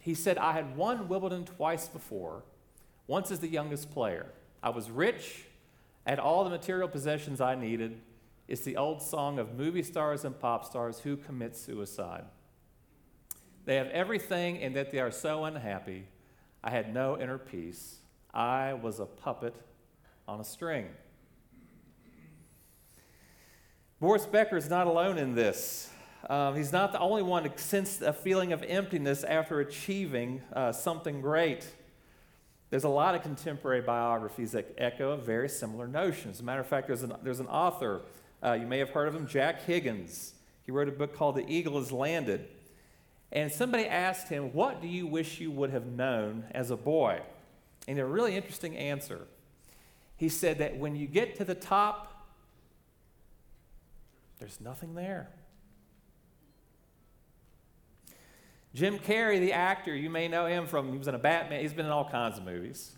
he 0.07 0.15
said, 0.15 0.39
I 0.39 0.53
had 0.53 0.77
won 0.77 1.09
Wimbledon 1.09 1.45
twice 1.45 1.89
before, 1.89 2.45
once 3.09 3.33
as 3.33 3.41
the 3.41 3.49
youngest 3.49 3.91
player. 3.91 4.27
I 4.63 4.71
was 4.71 4.89
rich, 4.89 5.47
had 6.07 6.21
all 6.21 6.45
the 6.45 6.51
material 6.51 6.87
possessions 6.87 7.41
I 7.41 7.57
needed. 7.57 8.01
It's 8.47 8.61
the 8.61 8.77
old 8.77 9.03
song 9.03 9.41
of 9.41 9.59
movie 9.59 9.83
stars 9.83 10.25
and 10.25 10.39
pop 10.39 10.65
stars 10.65 11.01
who 11.01 11.17
commit 11.17 11.57
suicide. 11.57 12.23
They 13.65 13.75
have 13.75 13.89
everything, 13.89 14.63
and 14.63 14.77
that 14.77 14.93
they 14.93 15.01
are 15.01 15.11
so 15.11 15.45
unhappy. 15.45 16.07
I 16.63 16.71
had 16.71 16.95
no 16.95 17.19
inner 17.19 17.37
peace. 17.37 17.97
I 18.33 18.75
was 18.75 19.01
a 19.01 19.07
puppet 19.07 19.57
on 20.29 20.39
a 20.39 20.45
string. 20.45 20.87
Boris 23.99 24.25
Becker 24.25 24.57
is 24.57 24.71
not 24.71 24.87
alone 24.87 25.19
in 25.19 25.35
this. 25.35 25.91
Um, 26.29 26.57
he's 26.57 26.73
not 26.73 26.93
the 26.93 26.99
only 26.99 27.23
one 27.23 27.45
to 27.45 27.59
sense 27.59 28.01
a 28.01 28.13
feeling 28.13 28.53
of 28.53 28.63
emptiness 28.65 29.23
after 29.23 29.61
achieving 29.61 30.43
uh, 30.53 30.73
something 30.73 31.21
great. 31.21 31.67
There's 32.71 32.85
a 32.85 32.89
lot 32.89 33.15
of 33.15 33.23
contemporary 33.23 33.81
biographies 33.81 34.53
that 34.53 34.75
echo 34.77 35.17
very 35.17 35.49
similar 35.49 35.87
notion. 35.87 36.33
As 36.33 36.41
a 36.41 36.43
matter 36.43 36.61
of 36.61 36.67
fact, 36.67 36.89
there's 36.89 37.05
an, 37.05 37.13
there's 37.23 37.39
an 37.39 37.47
author, 37.47 38.03
uh, 38.43 38.53
you 38.55 38.67
may 38.67 38.79
have 38.79 38.91
heard 38.91 39.07
of 39.07 39.15
him, 39.15 39.27
Jack 39.29 39.63
Higgins. 39.63 40.35
He 40.65 40.73
wrote 40.73 40.89
a 40.89 40.93
book 40.93 41.15
called 41.15 41.37
The 41.37 41.49
Eagle 41.49 41.79
Has 41.79 41.93
Landed. 41.93 42.49
And 43.31 43.53
somebody 43.53 43.87
asked 43.87 44.29
him, 44.29 44.53
What 44.53 44.83
do 44.83 44.89
you 44.89 45.07
wish 45.07 45.41
you 45.41 45.53
would 45.53 45.71
have 45.71 45.87
known 45.87 46.45
as 46.51 46.73
a 46.73 46.77
boy? 46.77 47.21
And 47.87 48.01
a 48.01 48.05
really 48.05 48.35
interesting 48.35 48.77
answer. 48.77 49.29
He 50.17 50.29
said 50.29 50.59
that 50.59 50.77
when 50.77 50.97
you 50.97 51.07
get 51.07 51.37
to 51.37 51.45
the 51.45 51.55
top, 51.55 52.27
there's 54.41 54.61
nothing 54.61 54.95
there. 54.95 55.29
Jim 58.77 58.99
Carrey, 58.99 59.41
the 59.41 59.55
actor, 59.55 59.97
you 59.97 60.11
may 60.11 60.29
know 60.29 60.45
him 60.45 60.67
from, 60.67 60.93
he 60.93 60.99
was 60.99 61.09
in 61.09 61.15
a 61.15 61.19
Batman, 61.19 61.63
he's 61.63 61.73
been 61.73 61.87
in 61.87 61.93
all 61.93 62.07
kinds 62.11 62.37
of 62.37 62.45
movies. 62.45 62.93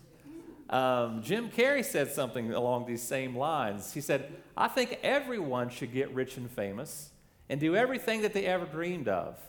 Um, 0.69 1.23
Jim 1.23 1.49
Carrey 1.49 1.85
said 1.85 2.11
something 2.11 2.51
along 2.51 2.85
these 2.85 3.01
same 3.01 3.33
lines. 3.33 3.93
He 3.93 4.01
said, 4.01 4.29
I 4.57 4.67
think 4.67 4.99
everyone 5.03 5.69
should 5.69 5.93
get 5.93 6.13
rich 6.13 6.35
and 6.35 6.51
famous 6.51 7.11
and 7.47 7.61
do 7.61 7.77
everything 7.77 8.23
that 8.23 8.33
they 8.33 8.45
ever 8.45 8.65
dreamed 8.65 9.07
of 9.07 9.39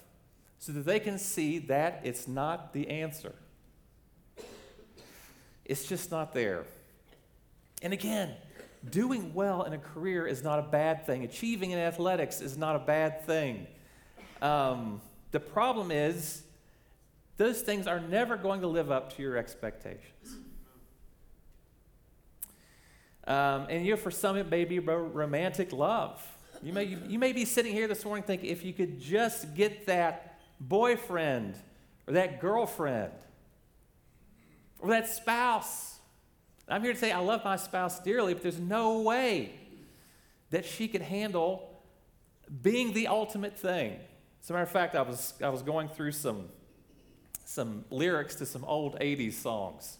so 0.60 0.70
that 0.70 0.86
they 0.86 1.00
can 1.00 1.18
see 1.18 1.58
that 1.58 2.00
it's 2.04 2.28
not 2.28 2.72
the 2.74 2.88
answer. 2.88 3.34
It's 5.64 5.84
just 5.84 6.12
not 6.12 6.32
there. 6.32 6.64
And 7.82 7.92
again, 7.92 8.36
doing 8.88 9.34
well 9.34 9.64
in 9.64 9.72
a 9.72 9.78
career 9.78 10.28
is 10.28 10.44
not 10.44 10.60
a 10.60 10.62
bad 10.62 11.06
thing. 11.06 11.24
Achieving 11.24 11.72
in 11.72 11.80
athletics 11.80 12.40
is 12.40 12.56
not 12.56 12.76
a 12.76 12.80
bad 12.80 13.26
thing. 13.26 13.66
Um, 14.40 15.00
the 15.30 15.40
problem 15.40 15.90
is, 15.90 16.42
those 17.36 17.62
things 17.62 17.86
are 17.86 18.00
never 18.00 18.36
going 18.36 18.60
to 18.60 18.66
live 18.66 18.90
up 18.90 19.16
to 19.16 19.22
your 19.22 19.36
expectations. 19.36 20.36
Um, 23.26 23.66
and 23.70 23.84
you 23.86 23.92
know, 23.92 23.96
for 23.96 24.10
some, 24.10 24.36
it 24.36 24.50
may 24.50 24.64
be 24.64 24.78
romantic 24.78 25.72
love. 25.72 26.22
You 26.62 26.72
may, 26.72 26.84
you 26.84 27.18
may 27.18 27.32
be 27.32 27.44
sitting 27.44 27.72
here 27.72 27.88
this 27.88 28.04
morning 28.04 28.24
thinking, 28.24 28.50
if 28.50 28.64
you 28.64 28.72
could 28.72 29.00
just 29.00 29.54
get 29.54 29.86
that 29.86 30.38
boyfriend 30.60 31.54
or 32.06 32.14
that 32.14 32.40
girlfriend 32.40 33.12
or 34.78 34.90
that 34.90 35.08
spouse. 35.08 35.98
I'm 36.68 36.82
here 36.82 36.92
to 36.92 36.98
say 36.98 37.12
I 37.12 37.20
love 37.20 37.44
my 37.44 37.56
spouse 37.56 38.00
dearly, 38.00 38.34
but 38.34 38.42
there's 38.42 38.60
no 38.60 39.00
way 39.00 39.52
that 40.50 40.64
she 40.64 40.88
could 40.88 41.02
handle 41.02 41.82
being 42.62 42.92
the 42.92 43.06
ultimate 43.06 43.58
thing. 43.58 43.98
As 44.42 44.48
a 44.48 44.54
matter 44.54 44.62
of 44.62 44.70
fact, 44.70 44.94
I 44.94 45.02
was, 45.02 45.34
I 45.42 45.50
was 45.50 45.62
going 45.62 45.88
through 45.88 46.12
some, 46.12 46.48
some 47.44 47.84
lyrics 47.90 48.34
to 48.36 48.46
some 48.46 48.64
old 48.64 48.98
80s 48.98 49.34
songs, 49.34 49.98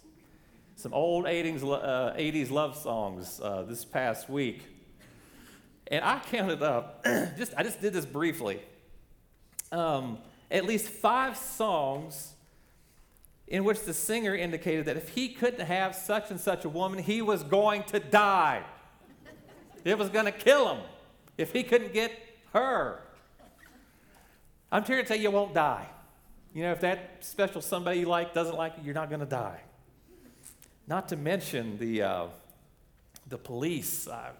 some 0.77 0.95
old 0.95 1.27
80s, 1.27 1.63
uh, 1.63 2.15
80s 2.17 2.51
love 2.51 2.77
songs 2.77 3.39
uh, 3.43 3.63
this 3.63 3.85
past 3.85 4.31
week. 4.31 4.63
And 5.89 6.03
I 6.03 6.21
counted 6.21 6.63
up, 6.63 7.05
just, 7.37 7.53
I 7.57 7.63
just 7.63 7.83
did 7.83 7.93
this 7.93 8.07
briefly, 8.07 8.61
um, 9.73 10.19
at 10.51 10.65
least 10.65 10.89
five 10.89 11.37
songs 11.37 12.33
in 13.47 13.65
which 13.65 13.83
the 13.83 13.93
singer 13.93 14.35
indicated 14.35 14.87
that 14.87 14.97
if 14.97 15.11
he 15.11 15.29
couldn't 15.29 15.67
have 15.67 15.95
such 15.95 16.31
and 16.31 16.41
such 16.41 16.65
a 16.65 16.69
woman, 16.69 16.99
he 17.03 17.21
was 17.21 17.43
going 17.43 17.83
to 17.85 18.01
die. 18.01 18.63
it 19.85 19.99
was 19.99 20.09
going 20.09 20.25
to 20.25 20.33
kill 20.33 20.75
him 20.75 20.83
if 21.37 21.53
he 21.53 21.63
couldn't 21.63 21.93
get 21.93 22.13
her. 22.55 23.03
I'm 24.73 24.85
here 24.85 24.97
to 24.97 25.03
tell 25.03 25.17
you, 25.17 25.25
you 25.25 25.31
won't 25.33 25.53
die. 25.53 25.87
You 26.55 26.63
know, 26.63 26.73
if 26.73 26.81
that 26.81 27.19
special 27.21 27.61
somebody 27.61 28.01
you 28.01 28.07
like 28.07 28.35
doesn't 28.35 28.57
like 28.57 28.75
you, 28.79 28.85
you're 28.85 28.95
not 28.95 29.09
going 29.09 29.21
to 29.21 29.27
die. 29.27 29.61
Not 30.87 31.09
to 31.09 31.17
mention 31.17 31.77
the, 31.79 32.03
uh, 32.03 32.27
the 33.29 33.39
police. 33.39 34.07
Uh, 34.07 34.31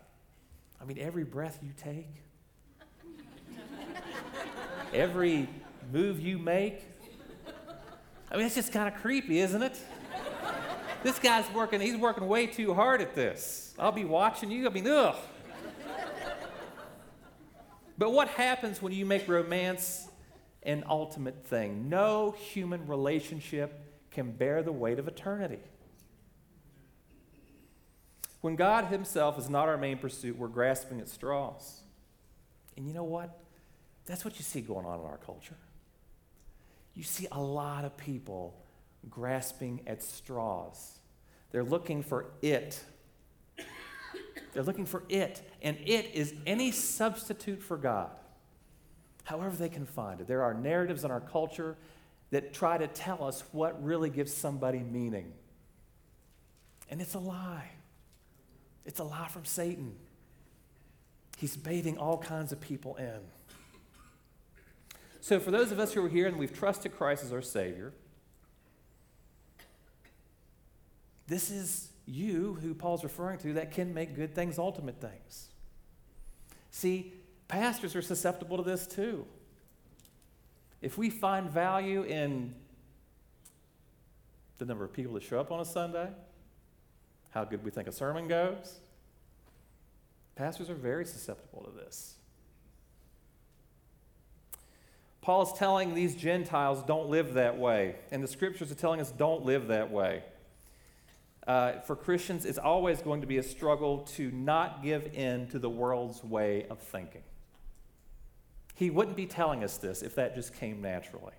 I 0.81 0.85
mean, 0.85 0.99
every 0.99 1.25
breath 1.25 1.59
you 1.63 1.71
take, 1.77 2.09
every 4.95 5.49
move 5.93 6.21
you 6.21 6.39
make. 6.39 6.85
I 8.31 8.37
mean, 8.37 8.47
it's 8.47 8.55
just 8.55 8.73
kind 8.73 8.93
of 8.93 9.01
creepy, 9.01 9.41
isn't 9.41 9.63
it? 9.63 9.81
this 11.03 11.19
guy's 11.19 11.51
working, 11.53 11.81
he's 11.81 11.97
working 11.97 12.27
way 12.29 12.47
too 12.47 12.73
hard 12.75 13.01
at 13.01 13.15
this. 13.15 13.75
I'll 13.79 13.91
be 13.91 14.05
watching 14.05 14.51
you. 14.51 14.67
I 14.67 14.71
mean, 14.71 14.87
ugh. 14.87 15.17
but 17.99 18.13
what 18.13 18.29
happens 18.29 18.81
when 18.81 18.93
you 18.93 19.05
make 19.05 19.27
romance 19.29 20.07
an 20.63 20.85
ultimate 20.89 21.47
thing. 21.47 21.89
No 21.89 22.33
human 22.33 22.87
relationship 22.87 23.81
can 24.11 24.33
bear 24.33 24.63
the 24.63 24.73
weight 24.73 24.99
of 24.99 25.09
eternity. 25.09 25.61
When 28.41 28.57
God 28.57 28.87
Himself 28.87 29.39
is 29.39 29.51
not 29.51 29.69
our 29.69 29.77
main 29.77 29.99
pursuit, 29.99 30.37
we're 30.37 30.49
grasping 30.49 31.01
at 31.01 31.09
straws. 31.09 31.81
And 32.77 32.87
you 32.87 32.95
know 32.95 33.05
what? 33.05 33.39
That's 34.07 34.25
what 34.25 34.39
you 34.39 34.45
see 34.45 34.61
going 34.61 34.87
on 34.87 35.01
in 35.01 35.07
our 35.07 35.19
culture. 35.19 35.57
You 36.95 37.03
see 37.03 37.27
a 37.31 37.41
lot 37.41 37.85
of 37.85 37.97
people 37.97 38.55
grasping 39.09 39.83
at 39.87 40.03
straws. 40.03 40.99
They're 41.53 41.65
looking 41.65 42.03
for 42.03 42.27
it. 42.43 42.83
They're 44.53 44.63
looking 44.63 44.87
for 44.87 45.05
it. 45.09 45.43
And 45.63 45.77
it 45.85 46.11
is 46.15 46.35
any 46.47 46.73
substitute 46.73 47.63
for 47.63 47.77
God, 47.77 48.11
however 49.31 49.55
they 49.55 49.69
can 49.69 49.87
find 49.87 50.21
it. 50.21 50.27
There 50.27 50.43
are 50.43 50.53
narratives 50.53 51.05
in 51.05 51.11
our 51.13 51.21
culture 51.21 51.77
that 52.31 52.53
try 52.53 52.77
to 52.77 52.89
tell 52.89 53.23
us 53.23 53.45
what 53.53 53.83
really 53.83 54.11
gives 54.11 54.35
somebody 54.35 54.81
meaning. 54.81 55.33
And 56.91 57.01
it's 57.01 57.15
a 57.15 57.21
lie. 57.21 57.71
It's 58.85 58.99
a 58.99 59.05
lie 59.05 59.29
from 59.29 59.45
Satan. 59.45 59.95
He's 61.39 61.57
baiting 61.57 61.97
all 61.97 62.19
kinds 62.19 62.51
of 62.51 62.61
people 62.61 62.97
in. 62.97 63.21
So, 65.21 65.39
for 65.39 65.53
those 65.53 65.71
of 65.71 65.79
us 65.79 65.93
who 65.93 66.05
are 66.05 66.09
here 66.09 66.27
and 66.27 66.37
we've 66.37 66.57
trusted 66.57 66.97
Christ 66.97 67.23
as 67.23 67.33
our 67.33 67.43
Savior, 67.43 67.93
this 71.29 71.51
is 71.51 71.91
you 72.05 72.59
who 72.63 72.75
Paul's 72.75 73.05
referring 73.05 73.39
to 73.39 73.53
that 73.53 73.71
can 73.71 73.95
make 73.95 74.17
good 74.17 74.35
things 74.35 74.59
ultimate 74.59 75.01
things. 75.01 75.49
See, 76.73 77.13
pastors 77.51 77.97
are 77.97 78.03
susceptible 78.03 78.57
to 78.57 78.63
this 78.63 78.87
too. 78.87 79.27
If 80.81 80.97
we 80.97 81.11
find 81.11 81.51
value 81.51 82.05
in 82.05 82.55
the 84.59 84.65
number 84.65 84.85
of 84.85 84.93
people 84.93 85.15
that 85.15 85.25
show 85.25 85.41
up 85.41 85.51
on 85.51 85.61
a 85.61 85.65
Sunday, 85.65 86.09
how 87.31 87.45
good 87.45 87.65
we 87.65 87.71
think 87.71 87.89
a 87.89 87.93
sermon 87.93 88.29
goes, 88.29 88.79
pastors 90.37 90.71
are 90.71 90.75
very 90.75 91.05
susceptible 91.05 91.65
to 91.65 91.71
this. 91.71 92.15
Paul 95.21 95.43
is 95.43 95.53
telling 95.53 95.95
these 95.95 96.15
Gentiles, 96.15 96.83
don't 96.87 97.09
live 97.09 97.35
that 97.35 97.59
way. 97.59 97.97
And 98.11 98.23
the 98.23 98.29
scriptures 98.29 98.71
are 98.71 98.77
telling 98.77 99.01
us, 99.01 99.11
don't 99.11 99.45
live 99.45 99.67
that 99.67 99.91
way. 99.91 100.23
Uh, 101.47 101.81
for 101.81 101.97
Christians, 101.97 102.47
it's 102.47 102.59
always 102.59 103.03
going 103.03 103.21
to 103.23 103.27
be 103.27 103.39
a 103.39 103.43
struggle 103.43 103.99
to 104.17 104.31
not 104.31 104.83
give 104.83 105.13
in 105.15 105.49
to 105.49 105.59
the 105.59 105.69
world's 105.69 106.23
way 106.23 106.67
of 106.71 106.79
thinking. 106.79 107.23
He 108.81 108.89
wouldn't 108.89 109.15
be 109.15 109.27
telling 109.27 109.63
us 109.63 109.77
this 109.77 110.01
if 110.01 110.15
that 110.15 110.35
just 110.35 110.55
came 110.55 110.81
naturally. 110.81 111.35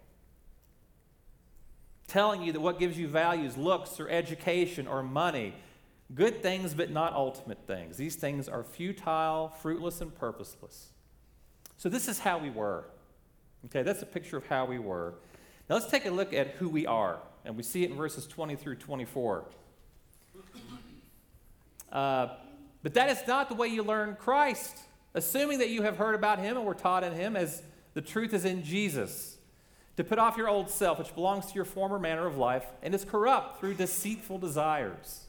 Telling 2.07 2.43
you 2.43 2.53
that 2.53 2.59
what 2.59 2.77
gives 2.77 2.99
you 2.99 3.07
values, 3.07 3.57
looks 3.57 3.99
or 3.99 4.07
education 4.09 4.87
or 4.87 5.01
money, 5.01 5.55
good 6.13 6.43
things 6.43 6.75
but 6.75 6.91
not 6.91 7.13
ultimate 7.13 7.65
things. 7.65 7.97
These 7.97 8.15
things 8.17 8.47
are 8.47 8.63
futile, 8.63 9.51
fruitless, 9.59 10.01
and 10.01 10.13
purposeless. 10.13 10.91
So, 11.77 11.89
this 11.89 12.07
is 12.07 12.19
how 12.19 12.37
we 12.37 12.51
were. 12.51 12.83
Okay, 13.65 13.81
that's 13.81 14.03
a 14.03 14.05
picture 14.05 14.37
of 14.37 14.45
how 14.45 14.65
we 14.65 14.77
were. 14.77 15.15
Now, 15.67 15.77
let's 15.77 15.89
take 15.89 16.05
a 16.05 16.11
look 16.11 16.33
at 16.33 16.49
who 16.49 16.69
we 16.69 16.85
are. 16.85 17.17
And 17.43 17.57
we 17.57 17.63
see 17.63 17.83
it 17.83 17.89
in 17.89 17.97
verses 17.97 18.27
20 18.27 18.55
through 18.55 18.75
24. 18.75 19.45
Uh, 21.91 22.27
but 22.83 22.93
that 22.93 23.09
is 23.09 23.27
not 23.27 23.49
the 23.49 23.55
way 23.55 23.67
you 23.67 23.81
learn 23.81 24.15
Christ 24.19 24.77
assuming 25.13 25.59
that 25.59 25.69
you 25.69 25.81
have 25.83 25.97
heard 25.97 26.15
about 26.15 26.39
him 26.39 26.57
and 26.57 26.65
were 26.65 26.73
taught 26.73 27.03
in 27.03 27.13
him 27.13 27.35
as 27.35 27.61
the 27.93 28.01
truth 28.01 28.33
is 28.33 28.45
in 28.45 28.63
Jesus. 28.63 29.37
To 29.97 30.03
put 30.03 30.19
off 30.19 30.37
your 30.37 30.47
old 30.47 30.69
self, 30.69 30.99
which 30.99 31.13
belongs 31.13 31.47
to 31.47 31.53
your 31.53 31.65
former 31.65 31.99
manner 31.99 32.25
of 32.25 32.37
life 32.37 32.65
and 32.81 32.95
is 32.95 33.03
corrupt 33.03 33.59
through 33.59 33.73
deceitful 33.75 34.39
desires, 34.39 35.25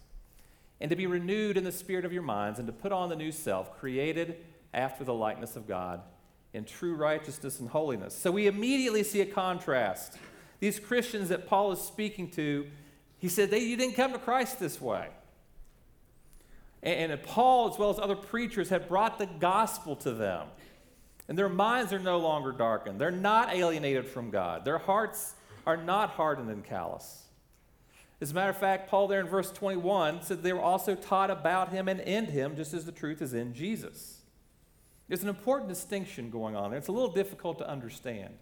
and 0.80 0.88
to 0.88 0.96
be 0.96 1.06
renewed 1.06 1.56
in 1.56 1.64
the 1.64 1.72
spirit 1.72 2.04
of 2.04 2.12
your 2.12 2.22
minds, 2.22 2.58
and 2.58 2.66
to 2.66 2.72
put 2.72 2.92
on 2.92 3.08
the 3.08 3.16
new 3.16 3.32
self, 3.32 3.78
created 3.78 4.36
after 4.72 5.04
the 5.04 5.14
likeness 5.14 5.56
of 5.56 5.66
God 5.66 6.00
in 6.52 6.64
true 6.64 6.94
righteousness 6.94 7.60
and 7.60 7.68
holiness. 7.68 8.14
So 8.14 8.30
we 8.30 8.46
immediately 8.46 9.02
see 9.02 9.20
a 9.20 9.26
contrast. 9.26 10.18
These 10.60 10.78
Christians 10.78 11.28
that 11.30 11.48
Paul 11.48 11.72
is 11.72 11.80
speaking 11.80 12.30
to, 12.32 12.66
he 13.18 13.28
said, 13.28 13.50
they, 13.50 13.60
You 13.60 13.76
didn't 13.76 13.94
come 13.94 14.12
to 14.12 14.18
Christ 14.18 14.60
this 14.60 14.80
way. 14.80 15.08
And, 16.82 17.12
and 17.12 17.22
Paul, 17.22 17.70
as 17.72 17.78
well 17.78 17.90
as 17.90 17.98
other 17.98 18.16
preachers, 18.16 18.70
have 18.70 18.88
brought 18.88 19.18
the 19.18 19.26
gospel 19.26 19.96
to 19.96 20.12
them. 20.12 20.48
And 21.28 21.38
their 21.38 21.48
minds 21.48 21.92
are 21.92 21.98
no 21.98 22.18
longer 22.18 22.52
darkened. 22.52 23.00
They're 23.00 23.10
not 23.10 23.52
alienated 23.52 24.06
from 24.06 24.30
God. 24.30 24.64
Their 24.64 24.78
hearts 24.78 25.34
are 25.66 25.76
not 25.76 26.10
hardened 26.10 26.50
and 26.50 26.64
callous. 26.64 27.22
As 28.20 28.30
a 28.30 28.34
matter 28.34 28.50
of 28.50 28.56
fact, 28.56 28.88
Paul, 28.88 29.08
there 29.08 29.20
in 29.20 29.26
verse 29.26 29.50
21, 29.50 30.22
said 30.22 30.42
they 30.42 30.52
were 30.52 30.60
also 30.60 30.94
taught 30.94 31.30
about 31.30 31.70
him 31.70 31.88
and 31.88 32.00
in 32.00 32.26
him, 32.26 32.56
just 32.56 32.74
as 32.74 32.84
the 32.84 32.92
truth 32.92 33.20
is 33.20 33.34
in 33.34 33.54
Jesus. 33.54 34.20
There's 35.08 35.22
an 35.22 35.28
important 35.28 35.68
distinction 35.68 36.30
going 36.30 36.54
on 36.54 36.70
there. 36.70 36.78
It's 36.78 36.88
a 36.88 36.92
little 36.92 37.12
difficult 37.12 37.58
to 37.58 37.68
understand. 37.68 38.34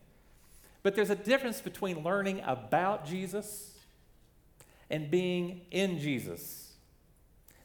But 0.83 0.95
there's 0.95 1.11
a 1.11 1.17
difference 1.17 1.61
between 1.61 2.03
learning 2.03 2.43
about 2.45 3.07
Jesus 3.07 3.75
and 4.89 5.11
being 5.11 5.63
in 5.71 5.99
Jesus. 5.99 6.70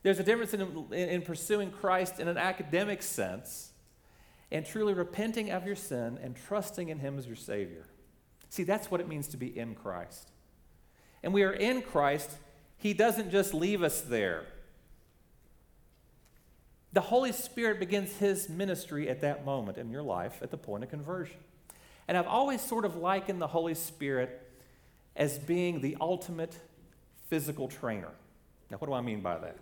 There's 0.06 0.20
a 0.20 0.24
difference 0.24 0.54
in, 0.54 0.62
in, 0.92 1.10
in 1.10 1.22
pursuing 1.24 1.72
Christ 1.72 2.20
in 2.20 2.28
an 2.28 2.38
academic 2.38 3.02
sense 3.02 3.72
and 4.52 4.64
truly 4.64 4.94
repenting 4.94 5.50
of 5.50 5.66
your 5.66 5.76
sin 5.76 6.20
and 6.22 6.36
trusting 6.36 6.90
in 6.90 7.00
Him 7.00 7.18
as 7.18 7.26
your 7.26 7.36
Savior. 7.36 7.88
See, 8.50 8.62
that's 8.62 8.92
what 8.92 9.02
it 9.02 9.08
means 9.08 9.28
to 9.30 9.38
be 9.38 9.48
in 9.58 9.74
Christ. 9.74 10.30
And 11.24 11.34
we 11.34 11.42
are 11.42 11.52
in 11.52 11.82
Christ, 11.82 12.30
He 12.78 12.94
doesn't 12.94 13.32
just 13.32 13.56
leave 13.56 13.82
us 13.82 14.02
there. 14.02 14.44
The 16.94 17.02
Holy 17.02 17.32
Spirit 17.32 17.80
begins 17.80 18.16
His 18.18 18.48
ministry 18.48 19.10
at 19.10 19.22
that 19.22 19.44
moment 19.44 19.80
in 19.80 19.90
your 19.90 20.04
life, 20.04 20.38
at 20.44 20.52
the 20.52 20.58
point 20.58 20.84
of 20.84 20.92
conversion. 20.92 21.38
And 22.08 22.16
I've 22.16 22.28
always 22.28 22.62
sort 22.62 22.86
of 22.86 22.96
likened 22.96 23.42
the 23.42 23.48
Holy 23.48 23.74
Spirit 23.74 24.52
as 25.16 25.40
being 25.40 25.82
the 25.82 25.98
ultimate 26.00 26.56
physical 27.28 27.68
trainer. 27.68 28.12
Now, 28.70 28.78
what 28.78 28.86
do 28.86 28.94
I 28.94 29.02
mean 29.02 29.22
by 29.22 29.40
that? 29.40 29.58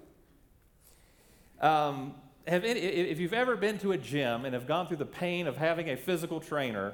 Um, 1.63 2.15
any, 2.45 2.77
if 2.77 3.21
you've 3.21 3.33
ever 3.33 3.55
been 3.55 3.77
to 3.79 3.93
a 3.93 3.97
gym 3.97 4.43
and 4.43 4.53
have 4.53 4.67
gone 4.67 4.85
through 4.85 4.97
the 4.97 5.05
pain 5.05 5.47
of 5.47 5.55
having 5.55 5.89
a 5.89 5.95
physical 5.95 6.41
trainer, 6.41 6.93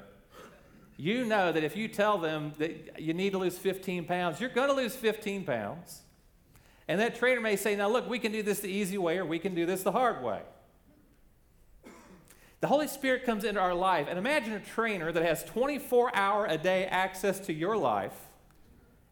you 0.95 1.25
know 1.25 1.51
that 1.51 1.63
if 1.63 1.75
you 1.75 1.87
tell 1.87 2.19
them 2.19 2.53
that 2.59 3.01
you 3.01 3.15
need 3.15 3.31
to 3.31 3.39
lose 3.39 3.57
15 3.57 4.05
pounds, 4.05 4.39
you're 4.39 4.51
going 4.51 4.69
to 4.69 4.75
lose 4.75 4.95
15 4.95 5.43
pounds. 5.43 6.03
And 6.87 7.01
that 7.01 7.15
trainer 7.15 7.41
may 7.41 7.55
say, 7.55 7.75
now 7.75 7.89
look, 7.89 8.07
we 8.07 8.19
can 8.19 8.31
do 8.31 8.43
this 8.43 8.59
the 8.59 8.69
easy 8.69 8.99
way 8.99 9.17
or 9.17 9.25
we 9.25 9.39
can 9.39 9.55
do 9.55 9.65
this 9.65 9.81
the 9.81 9.91
hard 9.91 10.23
way. 10.23 10.41
The 12.61 12.67
Holy 12.67 12.87
Spirit 12.87 13.25
comes 13.25 13.45
into 13.45 13.59
our 13.59 13.73
life, 13.73 14.07
and 14.07 14.19
imagine 14.19 14.53
a 14.53 14.59
trainer 14.59 15.11
that 15.11 15.23
has 15.23 15.43
24 15.45 16.15
hour 16.15 16.45
a 16.45 16.57
day 16.59 16.85
access 16.85 17.39
to 17.41 17.53
your 17.53 17.75
life, 17.75 18.13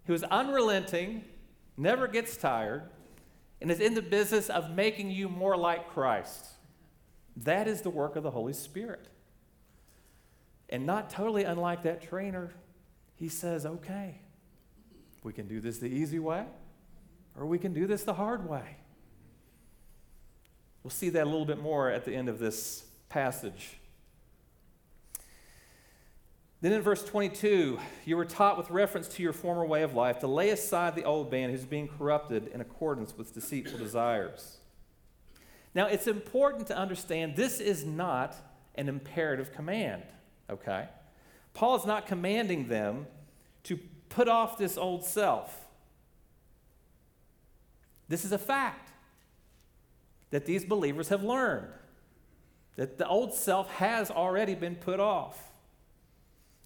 who 0.06 0.14
is 0.14 0.24
unrelenting, 0.26 1.24
never 1.78 2.08
gets 2.08 2.38
tired, 2.38 2.84
and 3.62 3.72
is 3.72 3.80
in 3.80 3.94
the 3.94 4.02
business 4.02 4.50
of 4.50 4.72
making 4.72 5.12
you 5.12 5.30
more 5.30 5.58
like 5.58 5.90
Christ. 5.90 6.46
That 7.38 7.68
is 7.68 7.82
the 7.82 7.90
work 7.90 8.16
of 8.16 8.24
the 8.24 8.32
Holy 8.32 8.54
Spirit. 8.54 9.08
And 10.70 10.86
not 10.86 11.10
totally 11.10 11.44
unlike 11.44 11.84
that 11.84 12.02
trainer, 12.02 12.52
he 13.16 13.30
says, 13.30 13.66
okay, 13.66 14.20
we 15.24 15.34
can 15.34 15.48
do 15.48 15.60
this 15.60 15.78
the 15.80 15.88
easy 15.88 16.20
way, 16.20 16.46
or 17.36 17.46
we 17.46 17.58
can 17.58 17.74
do 17.74 17.88
this 17.88 18.04
the 18.04 18.14
hard 18.14 18.48
way. 18.48 18.78
We'll 20.84 20.92
see 20.92 21.10
that 21.10 21.24
a 21.24 21.30
little 21.30 21.46
bit 21.46 21.60
more 21.60 21.90
at 21.90 22.06
the 22.06 22.14
end 22.14 22.30
of 22.30 22.40
this 22.40 22.86
passage. 23.10 23.80
Then 26.62 26.74
in 26.74 26.82
verse 26.82 27.04
22, 27.04 27.80
you 28.06 28.18
were 28.18 28.26
taught 28.26 28.58
with 28.58 28.72
reference 28.72 29.08
to 29.10 29.24
your 29.24 29.34
former 29.34 29.66
way 29.66 29.84
of 29.84 29.94
life 29.94 30.20
to 30.20 30.28
lay 30.28 30.50
aside 30.50 30.96
the 30.96 31.04
old 31.04 31.32
man 31.32 31.52
who's 31.52 31.66
being 31.66 31.88
corrupted 31.88 32.48
in 32.48 32.62
accordance 32.62 33.16
with 33.16 33.34
deceitful 33.34 33.78
desires. 33.78 34.58
Now, 35.76 35.86
it's 35.86 36.08
important 36.08 36.66
to 36.68 36.78
understand 36.78 37.36
this 37.36 37.60
is 37.60 37.86
not 37.86 38.36
an 38.74 38.90
imperative 38.90 39.54
command, 39.54 40.02
okay? 40.50 40.88
Paul 41.54 41.76
is 41.76 41.86
not 41.86 42.08
commanding 42.08 42.68
them 42.68 43.06
to 43.64 43.78
put 44.10 44.28
off 44.28 44.58
this 44.58 44.78
old 44.78 45.06
self. 45.06 45.68
This 48.08 48.26
is 48.26 48.32
a 48.32 48.38
fact 48.40 48.92
that 50.32 50.46
these 50.46 50.66
believers 50.66 51.10
have 51.10 51.24
learned 51.24 51.68
that 52.76 52.98
the 52.98 53.08
old 53.08 53.34
self 53.34 53.70
has 53.74 54.10
already 54.10 54.56
been 54.56 54.76
put 54.76 55.00
off. 55.00 55.40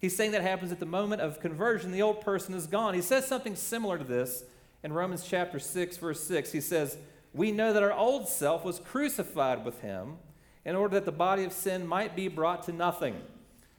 He's 0.02 0.16
saying 0.16 0.32
that 0.32 0.42
happens 0.42 0.72
at 0.72 0.80
the 0.80 0.86
moment 0.86 1.22
of 1.22 1.38
conversion. 1.38 1.92
The 1.92 2.02
old 2.02 2.22
person 2.22 2.54
is 2.54 2.66
gone. 2.66 2.92
He 2.92 3.00
says 3.00 3.24
something 3.24 3.54
similar 3.54 3.98
to 3.98 4.04
this 4.04 4.42
in 4.82 4.92
Romans 4.92 5.24
chapter 5.24 5.60
6, 5.60 5.96
verse 5.98 6.20
6. 6.24 6.50
He 6.50 6.60
says, 6.60 6.98
We 7.32 7.52
know 7.52 7.72
that 7.72 7.84
our 7.84 7.92
old 7.92 8.28
self 8.28 8.64
was 8.64 8.80
crucified 8.80 9.64
with 9.64 9.80
him 9.80 10.16
in 10.64 10.74
order 10.74 10.94
that 10.94 11.04
the 11.04 11.12
body 11.12 11.44
of 11.44 11.52
sin 11.52 11.86
might 11.86 12.16
be 12.16 12.26
brought 12.26 12.64
to 12.64 12.72
nothing, 12.72 13.16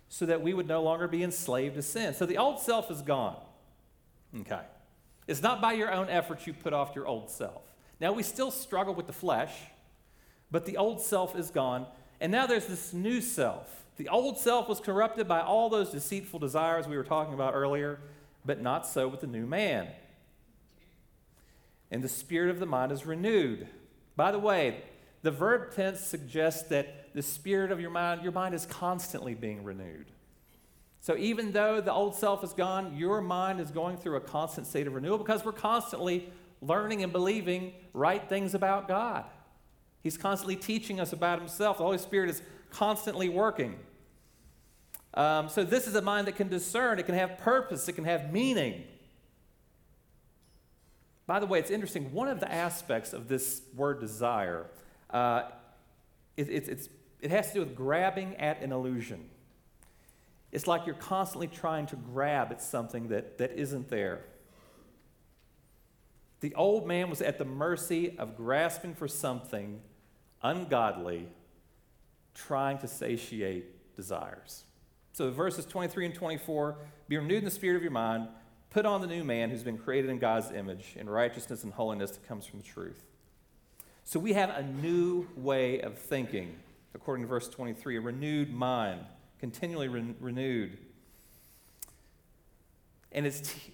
so 0.08 0.26
that 0.26 0.42
we 0.42 0.54
would 0.54 0.68
no 0.68 0.82
longer 0.82 1.10
be 1.10 1.24
enslaved 1.24 1.76
to 1.76 1.82
sin. 1.82 2.14
So 2.14 2.26
the 2.26 2.38
old 2.38 2.62
self 2.62 2.90
is 2.90 3.02
gone. 3.02 3.36
Okay. 4.42 4.62
It's 5.28 5.42
not 5.42 5.62
by 5.62 5.74
your 5.74 5.92
own 5.92 6.08
efforts 6.08 6.48
you 6.48 6.54
put 6.54 6.72
off 6.72 6.96
your 6.96 7.06
old 7.06 7.30
self. 7.30 7.64
Now, 8.00 8.14
we 8.14 8.24
still 8.24 8.50
struggle 8.50 8.96
with 8.96 9.08
the 9.08 9.14
flesh, 9.14 9.54
but 10.50 10.66
the 10.66 10.78
old 10.78 11.02
self 11.02 11.38
is 11.38 11.52
gone. 11.52 11.86
And 12.24 12.32
now 12.32 12.48
there's 12.48 12.68
this 12.68 12.94
new 12.94 13.22
self 13.22 13.84
the 13.98 14.10
old 14.10 14.40
self 14.40 14.68
was 14.68 14.80
corrupted 14.80 15.28
by 15.28 15.42
all 15.42 15.70
those 15.70 15.92
deceitful 15.92 16.40
desires 16.40 16.88
we 16.88 16.98
were 16.98 17.04
talking 17.04 17.36
about 17.36 17.54
earlier, 17.54 18.00
but 18.44 18.60
not 18.60 18.88
so 18.88 19.08
with 19.08 19.20
the 19.20 19.28
new 19.28 19.46
man. 19.46 19.90
and 21.92 22.02
the 22.02 22.10
spirit 22.10 22.50
of 22.50 22.60
the 22.60 22.66
mind 22.66 22.92
is 22.92 23.06
renewed. 23.06 23.68
By 24.16 24.32
the 24.32 24.40
way, 24.40 24.82
the 25.22 25.30
verb 25.30 25.76
tense 25.76 26.00
suggests 26.00 26.64
that 26.70 27.14
the 27.14 27.22
spirit 27.22 27.72
of 27.72 27.80
your 27.80 27.92
mind, 27.92 28.24
your 28.24 28.32
mind 28.32 28.56
is 28.56 28.66
constantly 28.66 29.36
being 29.36 29.64
renewed. 29.64 30.08
So 31.02 31.16
even 31.18 31.52
though 31.52 31.82
the 31.82 31.94
old 31.94 32.16
self 32.16 32.44
is 32.44 32.54
gone, 32.54 32.98
your 32.98 33.22
mind 33.22 33.60
is 33.60 33.70
going 33.70 33.98
through 33.98 34.16
a 34.16 34.22
constant 34.22 34.66
state 34.66 34.88
of 34.88 34.96
renewal 34.96 35.20
because 35.20 35.46
we're 35.46 35.52
constantly 35.52 36.32
learning 36.62 37.04
and 37.04 37.12
believing 37.12 37.74
right 37.94 38.28
things 38.28 38.56
about 38.56 38.88
God. 38.88 39.26
He's 40.04 40.18
constantly 40.18 40.58
teaching 40.58 41.00
us 41.00 41.14
about 41.14 41.40
Himself. 41.40 41.78
The 41.78 41.84
Holy 41.86 41.98
Spirit 41.98 42.30
is 42.30 42.42
constantly 42.70 43.30
working. 43.30 43.80
Um, 45.14 45.48
so, 45.48 45.64
this 45.64 45.88
is 45.88 45.96
a 45.96 46.02
mind 46.02 46.28
that 46.28 46.36
can 46.36 46.50
discern, 46.50 47.00
it 47.00 47.06
can 47.06 47.16
have 47.16 47.38
purpose, 47.38 47.88
it 47.88 47.94
can 47.94 48.04
have 48.04 48.32
meaning. 48.32 48.84
By 51.26 51.40
the 51.40 51.46
way, 51.46 51.60
it's 51.60 51.72
interesting. 51.72 52.12
One 52.12 52.28
of 52.28 52.42
the 52.42 52.52
aspects 52.52 53.14
of 53.14 53.30
this 53.30 53.62
word 53.74 54.02
desire, 54.02 54.66
uh, 55.10 55.44
it, 56.36 56.50
it, 56.50 56.90
it 57.22 57.32
has 57.32 57.48
to 57.50 57.54
do 57.54 57.60
with 57.62 57.76
grabbing 57.76 58.36
at 58.36 58.62
an 58.62 58.74
illusion. 58.74 59.30
It's 60.52 60.68
like 60.68 60.86
you're 60.86 60.96
constantly 60.96 61.48
trying 61.48 61.86
to 61.88 61.96
grab 61.96 62.52
at 62.52 62.62
something 62.62 63.08
that, 63.08 63.38
that 63.38 63.54
isn't 63.54 63.90
there. 63.90 64.26
The 66.42 66.54
old 66.56 66.86
man 66.86 67.10
was 67.10 67.22
at 67.22 67.38
the 67.38 67.46
mercy 67.46 68.18
of 68.20 68.36
grasping 68.36 68.94
for 68.94 69.08
something 69.08 69.80
ungodly, 70.44 71.28
trying 72.34 72.78
to 72.80 72.88
satiate 72.88 73.96
desires. 73.96 74.64
So, 75.14 75.30
verses 75.32 75.66
23 75.66 76.08
and 76.08 76.16
24 76.16 76.78
be 77.08 77.18
renewed 77.18 77.40
in 77.40 77.46
the 77.46 77.52
spirit 77.52 77.76
of 77.76 77.84
your 77.84 77.92
mind, 77.92 78.28
put 78.70 78.86
on 78.86 79.02
the 79.02 79.08
new 79.08 79.24
man 79.24 79.50
who's 79.50 79.64
been 79.64 79.78
created 79.78 80.10
in 80.10 80.18
God's 80.18 80.52
image, 80.52 80.96
in 80.96 81.10
righteousness 81.10 81.64
and 81.64 81.72
holiness 81.74 82.12
that 82.12 82.28
comes 82.28 82.46
from 82.46 82.60
the 82.60 82.66
truth. 82.66 83.04
So, 84.04 84.20
we 84.20 84.34
have 84.34 84.50
a 84.50 84.64
new 84.64 85.28
way 85.36 85.82
of 85.82 85.98
thinking, 85.98 86.56
according 86.94 87.24
to 87.24 87.30
verse 87.30 87.48
23, 87.48 87.98
a 87.98 88.02
renewed 88.02 88.52
mind, 88.52 89.02
continually 89.40 89.88
re- 89.88 90.16
renewed. 90.20 90.78
And 93.12 93.28
it's 93.28 93.42
t- 93.42 93.72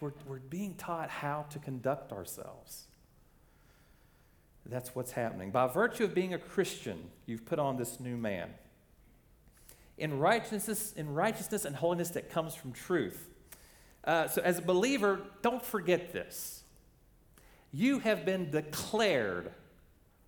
we're, 0.00 0.12
we're 0.26 0.38
being 0.38 0.74
taught 0.74 1.08
how 1.08 1.46
to 1.50 1.58
conduct 1.58 2.12
ourselves. 2.12 2.84
That's 4.66 4.94
what's 4.94 5.12
happening. 5.12 5.50
By 5.50 5.66
virtue 5.66 6.04
of 6.04 6.14
being 6.14 6.34
a 6.34 6.38
Christian, 6.38 7.10
you've 7.26 7.44
put 7.44 7.58
on 7.58 7.76
this 7.76 8.00
new 8.00 8.16
man. 8.16 8.50
In 9.98 10.18
righteousness, 10.18 10.92
in 10.96 11.12
righteousness 11.12 11.64
and 11.64 11.76
holiness 11.76 12.10
that 12.10 12.30
comes 12.30 12.54
from 12.54 12.72
truth. 12.72 13.28
Uh, 14.02 14.26
so, 14.28 14.42
as 14.42 14.58
a 14.58 14.62
believer, 14.62 15.20
don't 15.42 15.64
forget 15.64 16.12
this. 16.12 16.62
You 17.72 17.98
have 18.00 18.24
been 18.24 18.50
declared 18.50 19.52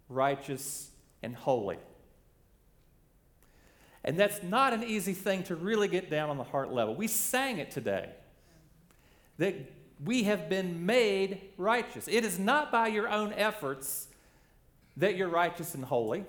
righteous 0.09 0.91
and 1.23 1.35
holy. 1.35 1.79
And 4.05 4.19
that's 4.19 4.43
not 4.43 4.73
an 4.73 4.85
easy 4.85 5.15
thing 5.15 5.43
to 5.45 5.57
really 5.57 5.89
get 5.89 6.11
down 6.11 6.31
on 6.31 6.39
the 6.39 6.45
heart 6.45 6.73
level. 6.73 6.95
We 6.95 7.09
sang 7.09 7.59
it 7.59 7.73
today 7.73 8.11
that 9.39 9.55
we 10.05 10.25
have 10.25 10.49
been 10.49 10.87
made 10.87 11.41
righteous. 11.57 12.07
It 12.07 12.25
is 12.25 12.39
not 12.39 12.71
by 12.71 12.87
your 12.89 13.09
own 13.09 13.33
efforts 13.33 14.09
that 14.97 15.17
you're 15.17 15.29
righteous 15.29 15.75
and 15.75 15.85
holy. 15.85 16.25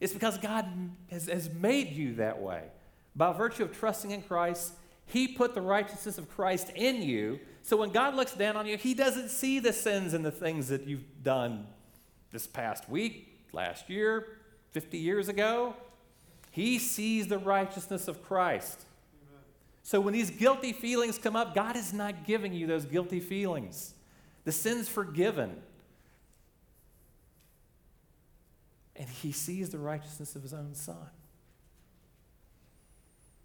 It's 0.00 0.12
because 0.12 0.38
God 0.38 0.66
has, 1.10 1.26
has 1.26 1.50
made 1.52 1.90
you 1.90 2.14
that 2.14 2.40
way. 2.40 2.64
By 3.14 3.32
virtue 3.32 3.64
of 3.64 3.76
trusting 3.76 4.10
in 4.10 4.22
Christ, 4.22 4.72
He 5.06 5.28
put 5.28 5.54
the 5.54 5.60
righteousness 5.60 6.16
of 6.16 6.28
Christ 6.28 6.70
in 6.74 7.02
you. 7.02 7.40
So 7.62 7.76
when 7.76 7.90
God 7.90 8.14
looks 8.14 8.32
down 8.32 8.56
on 8.56 8.66
you, 8.66 8.76
He 8.76 8.94
doesn't 8.94 9.28
see 9.28 9.58
the 9.58 9.72
sins 9.72 10.14
and 10.14 10.24
the 10.24 10.30
things 10.30 10.68
that 10.68 10.86
you've 10.86 11.22
done 11.22 11.66
this 12.32 12.46
past 12.46 12.88
week, 12.88 13.46
last 13.52 13.90
year, 13.90 14.26
50 14.70 14.98
years 14.98 15.28
ago. 15.28 15.74
He 16.50 16.78
sees 16.78 17.26
the 17.26 17.38
righteousness 17.38 18.08
of 18.08 18.24
Christ. 18.24 18.84
So 19.82 20.00
when 20.00 20.14
these 20.14 20.30
guilty 20.30 20.72
feelings 20.72 21.18
come 21.18 21.36
up, 21.36 21.54
God 21.54 21.76
is 21.76 21.92
not 21.92 22.24
giving 22.24 22.52
you 22.52 22.66
those 22.66 22.84
guilty 22.84 23.20
feelings. 23.20 23.94
The 24.44 24.52
sin's 24.52 24.88
forgiven. 24.88 25.56
And 29.00 29.08
he 29.08 29.32
sees 29.32 29.70
the 29.70 29.78
righteousness 29.78 30.36
of 30.36 30.42
his 30.42 30.52
own 30.52 30.74
son. 30.74 31.08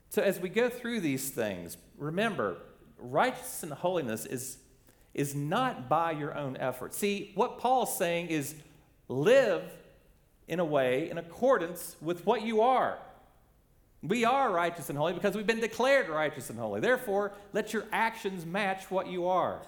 So 0.09 0.21
as 0.21 0.37
we 0.37 0.49
go 0.49 0.69
through 0.69 0.99
these 0.99 1.29
things, 1.29 1.77
remember, 1.97 2.57
righteousness 2.97 3.63
and 3.63 3.71
holiness 3.71 4.25
is, 4.25 4.57
is 5.13 5.33
not 5.33 5.87
by 5.87 6.11
your 6.11 6.37
own 6.37 6.57
effort. 6.57 6.93
See, 6.93 7.31
what 7.35 7.57
Paul's 7.57 7.97
saying 7.97 8.27
is 8.27 8.53
live 9.07 9.63
in 10.49 10.59
a 10.59 10.65
way 10.65 11.09
in 11.09 11.17
accordance 11.17 11.95
with 12.01 12.25
what 12.25 12.41
you 12.41 12.59
are. 12.59 12.97
We 14.03 14.25
are 14.25 14.51
righteous 14.51 14.89
and 14.89 14.97
holy 14.97 15.13
because 15.13 15.37
we've 15.37 15.47
been 15.47 15.61
declared 15.61 16.09
righteous 16.09 16.49
and 16.49 16.59
holy. 16.59 16.81
Therefore, 16.81 17.31
let 17.53 17.71
your 17.71 17.85
actions 17.93 18.45
match 18.45 18.91
what 18.91 19.07
you 19.07 19.27
are. 19.27 19.61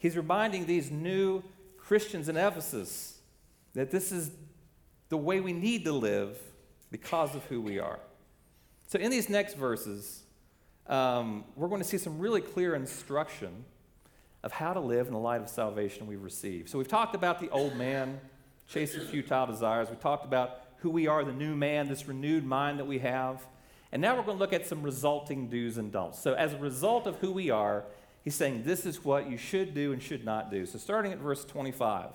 He's 0.00 0.16
reminding 0.16 0.66
these 0.66 0.90
new 0.90 1.44
Christians 1.78 2.28
in 2.28 2.36
Ephesus 2.36 3.09
that 3.74 3.90
this 3.90 4.12
is 4.12 4.30
the 5.08 5.16
way 5.16 5.40
we 5.40 5.52
need 5.52 5.84
to 5.84 5.92
live 5.92 6.36
because 6.90 7.34
of 7.34 7.44
who 7.44 7.60
we 7.60 7.78
are. 7.78 7.98
So, 8.86 8.98
in 8.98 9.10
these 9.10 9.28
next 9.28 9.54
verses, 9.54 10.22
um, 10.86 11.44
we're 11.54 11.68
going 11.68 11.82
to 11.82 11.86
see 11.86 11.98
some 11.98 12.18
really 12.18 12.40
clear 12.40 12.74
instruction 12.74 13.64
of 14.42 14.52
how 14.52 14.72
to 14.72 14.80
live 14.80 15.06
in 15.06 15.12
the 15.12 15.18
light 15.18 15.40
of 15.40 15.48
salvation 15.48 16.06
we've 16.06 16.22
received. 16.22 16.68
So, 16.68 16.78
we've 16.78 16.88
talked 16.88 17.14
about 17.14 17.38
the 17.38 17.50
old 17.50 17.76
man 17.76 18.20
chasing 18.66 19.06
futile 19.06 19.46
desires. 19.46 19.90
We 19.90 19.96
talked 19.96 20.24
about 20.24 20.62
who 20.78 20.90
we 20.90 21.06
are, 21.06 21.24
the 21.24 21.32
new 21.32 21.54
man, 21.54 21.88
this 21.88 22.08
renewed 22.08 22.44
mind 22.44 22.78
that 22.78 22.86
we 22.86 22.98
have. 23.00 23.46
And 23.92 24.00
now 24.00 24.16
we're 24.16 24.22
going 24.22 24.38
to 24.38 24.40
look 24.40 24.52
at 24.52 24.66
some 24.66 24.82
resulting 24.82 25.48
do's 25.48 25.76
and 25.76 25.92
don'ts. 25.92 26.20
So, 26.20 26.34
as 26.34 26.52
a 26.52 26.58
result 26.58 27.06
of 27.06 27.16
who 27.16 27.32
we 27.32 27.50
are, 27.50 27.84
he's 28.22 28.34
saying 28.34 28.62
this 28.64 28.86
is 28.86 29.04
what 29.04 29.30
you 29.30 29.36
should 29.36 29.74
do 29.74 29.92
and 29.92 30.02
should 30.02 30.24
not 30.24 30.50
do. 30.50 30.66
So, 30.66 30.78
starting 30.78 31.12
at 31.12 31.18
verse 31.18 31.44
25, 31.44 32.10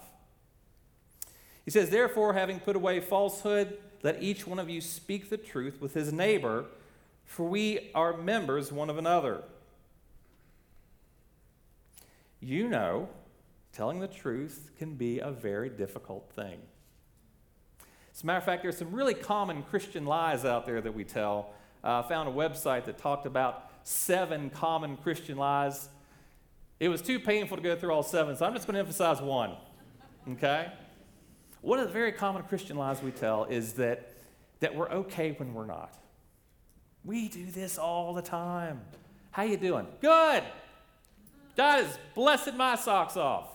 he 1.66 1.72
says, 1.72 1.90
Therefore, 1.90 2.34
having 2.34 2.60
put 2.60 2.76
away 2.76 3.00
falsehood, 3.00 3.78
let 4.04 4.22
each 4.22 4.46
one 4.46 4.60
of 4.60 4.70
you 4.70 4.80
speak 4.82 5.30
the 5.30 5.38
truth 5.38 5.82
with 5.82 5.96
his 5.96 6.14
neighbor, 6.14 6.66
for 7.26 7.48
we 7.48 7.90
are 7.96 8.16
members 8.16 8.72
one 8.72 8.90
of 8.90 9.00
another. 9.00 9.42
You 12.40 12.68
know, 12.68 13.10
telling 13.74 14.00
the 14.00 14.08
truth 14.08 14.70
can 14.78 14.94
be 14.94 15.18
a 15.20 15.32
very 15.32 15.70
difficult 15.70 16.30
thing. 16.36 16.60
As 18.14 18.22
a 18.22 18.26
matter 18.28 18.38
of 18.38 18.46
fact, 18.46 18.62
there's 18.62 18.78
some 18.78 18.94
really 18.94 19.16
common 19.16 19.64
Christian 19.64 20.06
lies 20.06 20.46
out 20.46 20.68
there 20.68 20.80
that 20.80 20.94
we 20.94 21.04
tell. 21.04 21.50
Uh, 21.84 22.02
I 22.02 22.08
found 22.08 22.30
a 22.30 22.32
website 22.32 22.86
that 22.86 23.00
talked 23.00 23.26
about 23.26 23.72
seven 23.84 24.52
common 24.52 24.98
Christian 24.98 25.38
lies. 25.38 25.90
It 26.80 26.90
was 26.90 27.02
too 27.02 27.20
painful 27.20 27.58
to 27.58 27.64
go 27.64 27.76
through 27.76 27.92
all 27.92 28.04
seven, 28.04 28.36
so 28.36 28.46
I'm 28.46 28.54
just 28.54 28.68
going 28.68 28.76
to 28.76 28.80
emphasize 28.80 29.20
one. 29.20 29.56
Okay? 30.32 30.68
One 31.66 31.80
of 31.80 31.88
the 31.88 31.94
very 31.94 32.12
common 32.12 32.44
Christian 32.44 32.78
lies 32.78 33.02
we 33.02 33.10
tell 33.10 33.46
is 33.46 33.74
that, 33.74 34.12
that 34.60 34.76
we're 34.76 34.88
okay 34.88 35.32
when 35.32 35.56
we're 35.56 35.66
not. 35.66 35.98
We 37.04 37.28
do 37.28 37.48
this 37.48 37.80
all 37.80 38.14
the 38.14 38.22
time. 38.22 38.82
How 39.32 39.42
you 39.42 39.58
doing? 39.58 39.88
Good. 40.00 40.44
God 41.58 41.84
has 41.84 41.98
blessed 42.14 42.54
my 42.54 42.76
socks 42.76 43.18
off. 43.18 43.50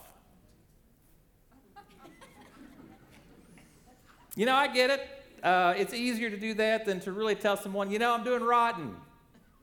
You 4.35 4.45
know, 4.45 4.57
I 4.57 4.67
get 4.67 4.91
it. 4.91 5.09
Uh, 5.45 5.75
it's 5.77 5.95
easier 5.95 6.31
to 6.31 6.37
do 6.37 6.53
that 6.55 6.87
than 6.87 6.99
to 7.03 7.13
really 7.13 7.37
tell 7.37 7.57
someone, 7.57 7.93
you 7.93 8.01
know, 8.01 8.13
I'm 8.13 8.25
doing 8.25 8.43
rotten. 8.43 8.97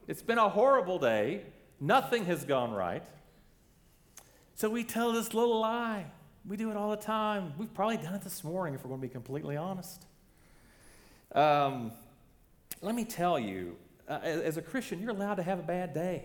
It's 0.08 0.22
been 0.22 0.38
a 0.38 0.48
horrible 0.48 1.00
day. 1.00 1.42
Nothing 1.82 2.24
has 2.28 2.46
gone 2.46 2.72
right. 2.72 3.04
So 4.56 4.70
we 4.70 4.86
tell 4.86 5.12
this 5.12 5.34
little 5.34 5.60
lie. 5.60 6.06
We 6.48 6.56
do 6.56 6.72
it 6.72 6.78
all 6.78 6.92
the 6.92 6.96
time. 6.96 7.52
We've 7.58 7.74
probably 7.74 7.98
done 7.98 8.14
it 8.14 8.22
this 8.22 8.42
morning 8.42 8.74
if 8.74 8.82
we're 8.82 8.88
going 8.88 9.02
to 9.02 9.08
be 9.08 9.12
completely 9.12 9.58
honest. 9.58 10.06
Um, 11.36 11.92
let 12.82 12.96
me 12.96 13.04
tell 13.04 13.38
you, 13.38 13.76
uh, 14.08 14.20
as 14.24 14.56
a 14.56 14.62
Christian, 14.62 15.02
you're 15.02 15.12
allowed 15.12 15.36
to 15.36 15.44
have 15.44 15.60
a 15.60 15.64
bad 15.64 15.94
day. 15.94 16.24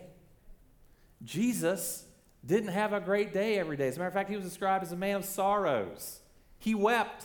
Jesus 1.25 2.05
didn't 2.47 2.69
have 2.69 2.93
a 2.93 3.01
great 3.01 3.33
day 3.33 3.59
every 3.59 3.77
day. 3.77 3.89
As 3.89 3.97
a 3.97 3.99
matter 3.99 4.09
of 4.09 4.15
fact, 4.15 4.31
he 4.31 4.37
was 4.37 4.45
described 4.45 4.85
as 4.85 4.93
a 4.93 4.97
man 4.97 5.17
of 5.17 5.25
sorrows. 5.25 6.21
He 6.61 6.77
wept. 6.77 7.25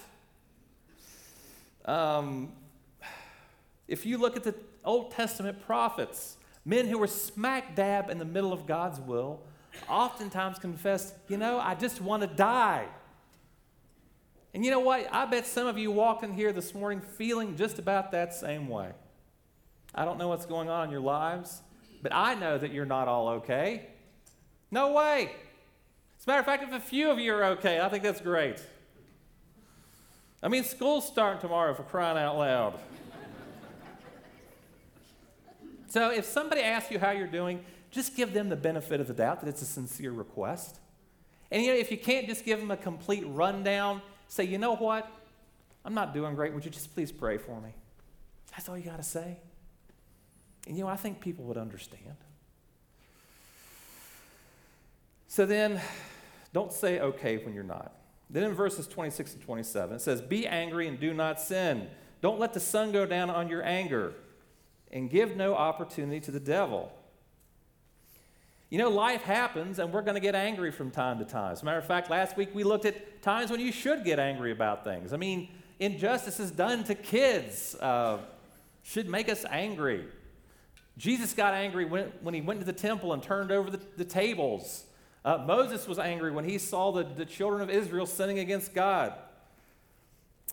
Um, 1.85 2.51
if 3.87 4.07
you 4.07 4.17
look 4.17 4.35
at 4.35 4.43
the 4.43 4.55
Old 4.83 5.11
Testament 5.11 5.61
prophets, 5.61 6.37
men 6.65 6.87
who 6.87 6.97
were 6.97 7.05
smack 7.05 7.75
dab 7.75 8.09
in 8.09 8.17
the 8.17 8.25
middle 8.25 8.51
of 8.51 8.65
God's 8.65 8.99
will, 8.99 9.41
oftentimes 9.89 10.59
confessed, 10.59 11.13
you 11.27 11.37
know, 11.37 11.59
I 11.59 11.75
just 11.75 12.01
want 12.01 12.21
to 12.21 12.27
die. 12.27 12.87
And 14.53 14.65
you 14.65 14.71
know 14.71 14.79
what? 14.79 15.07
I 15.11 15.25
bet 15.25 15.45
some 15.45 15.67
of 15.67 15.77
you 15.77 15.91
walked 15.91 16.23
in 16.23 16.33
here 16.33 16.51
this 16.51 16.73
morning 16.73 17.01
feeling 17.01 17.55
just 17.55 17.79
about 17.79 18.11
that 18.11 18.33
same 18.33 18.67
way. 18.67 18.91
I 19.93 20.05
don't 20.05 20.17
know 20.17 20.27
what's 20.27 20.45
going 20.45 20.69
on 20.69 20.85
in 20.85 20.91
your 20.91 21.01
lives, 21.01 21.61
but 22.01 22.13
I 22.13 22.35
know 22.35 22.57
that 22.57 22.71
you're 22.71 22.85
not 22.85 23.07
all 23.07 23.27
okay. 23.29 23.87
No 24.71 24.93
way. 24.93 25.31
As 26.19 26.25
a 26.25 26.29
matter 26.29 26.39
of 26.39 26.45
fact, 26.45 26.63
if 26.63 26.71
a 26.71 26.79
few 26.79 27.09
of 27.09 27.19
you 27.19 27.33
are 27.33 27.43
okay, 27.45 27.79
I 27.79 27.89
think 27.89 28.03
that's 28.03 28.21
great. 28.21 28.61
I 30.41 30.49
mean, 30.49 30.63
school's 30.63 31.07
starting 31.07 31.41
tomorrow 31.41 31.73
for 31.73 31.83
crying 31.83 32.17
out 32.17 32.37
loud. 32.37 32.79
so 35.87 36.11
if 36.11 36.25
somebody 36.25 36.61
asks 36.61 36.91
you 36.91 36.99
how 36.99 37.11
you're 37.11 37.27
doing, 37.27 37.63
just 37.97 38.15
give 38.15 38.33
them 38.33 38.49
the 38.49 38.55
benefit 38.55 39.01
of 39.01 39.07
the 39.07 39.13
doubt 39.13 39.41
that 39.41 39.49
it's 39.49 39.61
a 39.61 39.65
sincere 39.65 40.11
request. 40.11 40.79
And 41.51 41.63
you 41.63 41.73
know, 41.73 41.77
if 41.77 41.91
you 41.91 41.97
can't 41.97 42.27
just 42.27 42.45
give 42.45 42.59
them 42.59 42.71
a 42.71 42.77
complete 42.77 43.23
rundown, 43.25 44.01
say, 44.27 44.43
you 44.43 44.57
know 44.57 44.75
what? 44.75 45.11
I'm 45.83 45.93
not 45.93 46.13
doing 46.13 46.35
great. 46.35 46.53
Would 46.53 46.63
you 46.63 46.71
just 46.71 46.93
please 46.93 47.11
pray 47.11 47.37
for 47.37 47.59
me? 47.59 47.71
That's 48.51 48.69
all 48.69 48.77
you 48.77 48.83
got 48.83 48.97
to 48.97 49.03
say. 49.03 49.37
And 50.67 50.77
you 50.77 50.83
know, 50.83 50.89
I 50.89 50.95
think 50.95 51.21
people 51.21 51.45
would 51.45 51.57
understand. 51.57 52.15
So 55.27 55.45
then, 55.45 55.81
don't 56.53 56.73
say 56.73 56.99
okay 56.99 57.37
when 57.37 57.53
you're 57.53 57.63
not. 57.63 57.93
Then 58.29 58.43
in 58.43 58.53
verses 58.53 58.87
26 58.87 59.33
and 59.33 59.41
27, 59.41 59.95
it 59.95 60.01
says, 60.01 60.21
Be 60.21 60.47
angry 60.47 60.87
and 60.87 60.99
do 60.99 61.13
not 61.13 61.39
sin. 61.39 61.87
Don't 62.21 62.39
let 62.39 62.53
the 62.53 62.59
sun 62.59 62.91
go 62.91 63.05
down 63.05 63.29
on 63.29 63.47
your 63.47 63.63
anger, 63.63 64.13
and 64.91 65.09
give 65.09 65.35
no 65.35 65.55
opportunity 65.55 66.19
to 66.21 66.31
the 66.31 66.39
devil. 66.39 66.91
You 68.69 68.77
know, 68.77 68.89
life 68.89 69.21
happens, 69.21 69.79
and 69.79 69.93
we're 69.93 70.01
going 70.01 70.15
to 70.15 70.21
get 70.21 70.35
angry 70.35 70.71
from 70.71 70.91
time 70.91 71.19
to 71.19 71.25
time. 71.25 71.53
As 71.53 71.61
a 71.61 71.65
matter 71.65 71.77
of 71.77 71.85
fact, 71.85 72.09
last 72.09 72.35
week 72.35 72.53
we 72.53 72.65
looked 72.65 72.85
at 72.85 73.21
times 73.21 73.49
when 73.49 73.61
you 73.61 73.71
should 73.71 74.03
get 74.03 74.19
angry 74.19 74.51
about 74.51 74.83
things. 74.83 75.13
I 75.13 75.17
mean, 75.17 75.47
injustices 75.79 76.51
done 76.51 76.83
to 76.85 76.95
kids 76.95 77.75
uh, 77.75 78.17
should 78.83 79.07
make 79.07 79.29
us 79.29 79.45
angry. 79.49 80.05
Jesus 80.97 81.33
got 81.33 81.53
angry 81.53 81.85
when, 81.85 82.11
when 82.21 82.33
he 82.33 82.41
went 82.41 82.59
to 82.59 82.65
the 82.65 82.73
temple 82.73 83.13
and 83.13 83.23
turned 83.23 83.51
over 83.51 83.69
the, 83.69 83.79
the 83.95 84.03
tables. 84.03 84.83
Uh, 85.23 85.37
Moses 85.37 85.87
was 85.87 85.97
angry 85.97 86.31
when 86.31 86.43
he 86.43 86.57
saw 86.57 86.91
the, 86.91 87.03
the 87.03 87.25
children 87.25 87.61
of 87.61 87.69
Israel 87.69 88.05
sinning 88.05 88.39
against 88.39 88.73
God. 88.73 89.13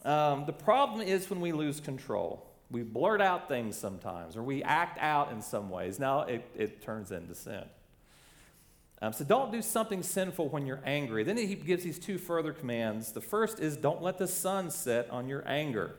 Um, 0.04 0.44
the 0.46 0.52
problem 0.52 1.00
is 1.00 1.28
when 1.30 1.40
we 1.40 1.50
lose 1.50 1.80
control. 1.80 2.46
We 2.70 2.82
blurt 2.82 3.20
out 3.20 3.48
things 3.48 3.76
sometimes, 3.76 4.36
or 4.36 4.42
we 4.42 4.62
act 4.62 4.98
out 5.00 5.32
in 5.32 5.42
some 5.42 5.68
ways. 5.68 5.98
Now 5.98 6.22
it, 6.22 6.44
it 6.54 6.82
turns 6.82 7.10
into 7.10 7.34
sin. 7.34 7.64
Um, 9.04 9.12
so 9.12 9.22
don't 9.22 9.52
do 9.52 9.60
something 9.60 10.02
sinful 10.02 10.48
when 10.48 10.64
you're 10.64 10.80
angry. 10.82 11.24
Then 11.24 11.36
he 11.36 11.54
gives 11.56 11.84
these 11.84 11.98
two 11.98 12.16
further 12.16 12.54
commands. 12.54 13.12
The 13.12 13.20
first 13.20 13.60
is 13.60 13.76
don't 13.76 14.00
let 14.00 14.16
the 14.16 14.26
sun 14.26 14.70
set 14.70 15.10
on 15.10 15.28
your 15.28 15.46
anger. 15.46 15.96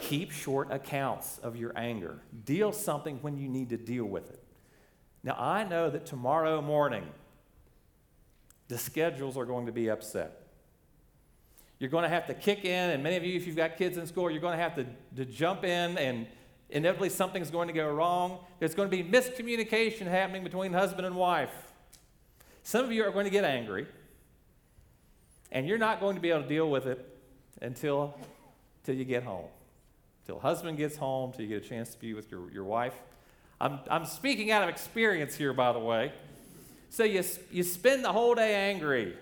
Keep 0.00 0.32
short 0.32 0.72
accounts 0.72 1.36
of 1.42 1.54
your 1.54 1.76
anger. 1.76 2.22
Deal 2.46 2.72
something 2.72 3.18
when 3.20 3.36
you 3.36 3.46
need 3.46 3.68
to 3.70 3.76
deal 3.76 4.06
with 4.06 4.30
it. 4.30 4.42
Now, 5.22 5.36
I 5.38 5.64
know 5.64 5.90
that 5.90 6.06
tomorrow 6.06 6.62
morning, 6.62 7.04
the 8.68 8.78
schedules 8.78 9.36
are 9.36 9.44
going 9.44 9.66
to 9.66 9.72
be 9.72 9.90
upset. 9.90 10.46
You're 11.78 11.90
going 11.90 12.04
to 12.04 12.08
have 12.08 12.26
to 12.28 12.34
kick 12.34 12.64
in, 12.64 12.90
and 12.90 13.02
many 13.02 13.16
of 13.16 13.24
you, 13.24 13.36
if 13.36 13.46
you've 13.46 13.54
got 13.54 13.76
kids 13.76 13.98
in 13.98 14.06
school, 14.06 14.30
you're 14.30 14.40
going 14.40 14.56
to 14.56 14.62
have 14.62 14.76
to, 14.76 14.86
to 15.16 15.26
jump 15.26 15.62
in, 15.62 15.98
and 15.98 16.26
inevitably 16.70 17.10
something's 17.10 17.50
going 17.50 17.68
to 17.68 17.74
go 17.74 17.88
wrong. 17.88 18.38
There's 18.58 18.74
going 18.74 18.90
to 18.90 18.96
be 18.96 19.04
miscommunication 19.04 20.06
happening 20.06 20.44
between 20.44 20.72
husband 20.72 21.06
and 21.06 21.16
wife. 21.16 21.50
Some 22.62 22.84
of 22.84 22.92
you 22.92 23.04
are 23.04 23.10
going 23.10 23.24
to 23.24 23.30
get 23.30 23.44
angry, 23.44 23.86
and 25.52 25.66
you're 25.66 25.78
not 25.78 26.00
going 26.00 26.16
to 26.16 26.20
be 26.20 26.30
able 26.30 26.42
to 26.42 26.48
deal 26.48 26.68
with 26.68 26.86
it 26.86 27.06
until, 27.62 28.14
until 28.80 28.96
you 28.96 29.04
get 29.04 29.22
home. 29.22 29.46
Till 30.26 30.40
husband 30.40 30.76
gets 30.76 30.96
home, 30.96 31.32
till 31.32 31.42
you 31.42 31.48
get 31.48 31.64
a 31.64 31.68
chance 31.68 31.90
to 31.90 31.98
be 32.00 32.12
with 32.12 32.30
your, 32.30 32.50
your 32.50 32.64
wife. 32.64 32.94
I'm, 33.60 33.78
I'm 33.88 34.04
speaking 34.04 34.50
out 34.50 34.64
of 34.64 34.68
experience 34.68 35.36
here, 35.36 35.52
by 35.52 35.72
the 35.72 35.78
way. 35.78 36.12
So 36.90 37.04
you, 37.04 37.22
you 37.52 37.62
spend 37.62 38.04
the 38.04 38.12
whole 38.12 38.34
day 38.34 38.70
angry. 38.70 39.16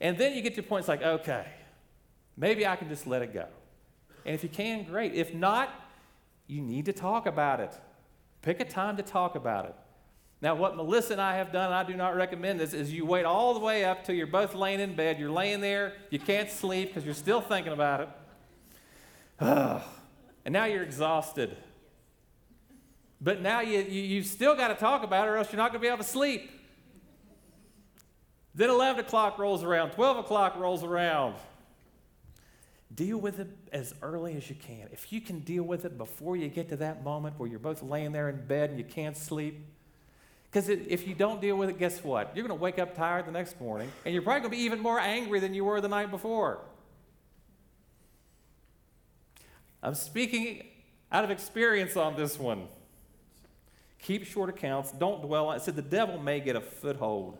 And 0.00 0.16
then 0.16 0.34
you 0.34 0.40
get 0.40 0.54
to 0.54 0.62
points 0.62 0.88
like, 0.88 1.02
okay, 1.02 1.46
maybe 2.36 2.66
I 2.66 2.76
can 2.76 2.88
just 2.88 3.06
let 3.06 3.20
it 3.20 3.34
go. 3.34 3.46
And 4.24 4.34
if 4.34 4.42
you 4.42 4.48
can, 4.48 4.84
great. 4.84 5.14
If 5.14 5.34
not, 5.34 5.68
you 6.50 6.60
need 6.60 6.86
to 6.86 6.92
talk 6.92 7.26
about 7.26 7.60
it. 7.60 7.72
Pick 8.42 8.60
a 8.60 8.64
time 8.64 8.96
to 8.96 9.02
talk 9.02 9.36
about 9.36 9.66
it. 9.66 9.74
Now, 10.42 10.54
what 10.54 10.74
Melissa 10.74 11.12
and 11.12 11.20
I 11.20 11.36
have 11.36 11.52
done, 11.52 11.72
I 11.72 11.84
do 11.84 11.94
not 11.94 12.16
recommend 12.16 12.58
this, 12.58 12.72
is 12.72 12.92
you 12.92 13.04
wait 13.04 13.24
all 13.24 13.54
the 13.54 13.60
way 13.60 13.84
up 13.84 14.04
till 14.04 14.14
you're 14.14 14.26
both 14.26 14.54
laying 14.54 14.80
in 14.80 14.96
bed. 14.96 15.18
You're 15.18 15.30
laying 15.30 15.60
there, 15.60 15.92
you 16.08 16.18
can't 16.18 16.50
sleep 16.50 16.88
because 16.88 17.04
you're 17.04 17.14
still 17.14 17.40
thinking 17.40 17.72
about 17.72 18.00
it. 18.00 18.08
and 20.44 20.52
now 20.52 20.64
you're 20.64 20.82
exhausted. 20.82 21.56
But 23.20 23.42
now 23.42 23.60
you, 23.60 23.80
you, 23.80 24.00
you've 24.00 24.26
still 24.26 24.56
got 24.56 24.68
to 24.68 24.74
talk 24.74 25.04
about 25.04 25.28
it 25.28 25.30
or 25.30 25.36
else 25.36 25.52
you're 25.52 25.58
not 25.58 25.70
going 25.70 25.80
to 25.80 25.86
be 25.86 25.88
able 25.88 25.98
to 25.98 26.04
sleep. 26.04 26.50
Then 28.54 28.70
11 28.70 29.04
o'clock 29.04 29.38
rolls 29.38 29.62
around, 29.62 29.90
12 29.92 30.16
o'clock 30.16 30.56
rolls 30.56 30.82
around. 30.82 31.36
Deal 32.94 33.18
with 33.18 33.38
it 33.38 33.48
as 33.72 33.94
early 34.02 34.36
as 34.36 34.48
you 34.48 34.56
can. 34.56 34.88
If 34.92 35.12
you 35.12 35.20
can 35.20 35.40
deal 35.40 35.62
with 35.62 35.84
it 35.84 35.96
before 35.96 36.36
you 36.36 36.48
get 36.48 36.68
to 36.70 36.76
that 36.76 37.04
moment 37.04 37.38
where 37.38 37.48
you're 37.48 37.60
both 37.60 37.82
laying 37.82 38.12
there 38.12 38.28
in 38.28 38.46
bed 38.46 38.70
and 38.70 38.78
you 38.78 38.84
can't 38.84 39.16
sleep, 39.16 39.64
because 40.50 40.68
if 40.68 41.06
you 41.06 41.14
don't 41.14 41.40
deal 41.40 41.56
with 41.56 41.68
it, 41.68 41.78
guess 41.78 42.02
what? 42.02 42.32
You're 42.34 42.46
going 42.46 42.58
to 42.58 42.60
wake 42.60 42.80
up 42.80 42.96
tired 42.96 43.26
the 43.26 43.30
next 43.30 43.60
morning, 43.60 43.90
and 44.04 44.12
you're 44.12 44.22
probably 44.22 44.40
going 44.40 44.50
to 44.50 44.56
be 44.56 44.64
even 44.64 44.80
more 44.80 44.98
angry 44.98 45.38
than 45.38 45.54
you 45.54 45.64
were 45.64 45.80
the 45.80 45.88
night 45.88 46.10
before. 46.10 46.58
I'm 49.80 49.94
speaking 49.94 50.66
out 51.12 51.22
of 51.22 51.30
experience 51.30 51.96
on 51.96 52.16
this 52.16 52.38
one. 52.38 52.66
Keep 54.02 54.24
short 54.24 54.50
accounts. 54.50 54.90
Don't 54.90 55.22
dwell 55.22 55.48
on 55.48 55.56
it. 55.56 55.62
said 55.62 55.76
the 55.76 55.82
devil 55.82 56.18
may 56.18 56.40
get 56.40 56.56
a 56.56 56.60
foothold. 56.60 57.38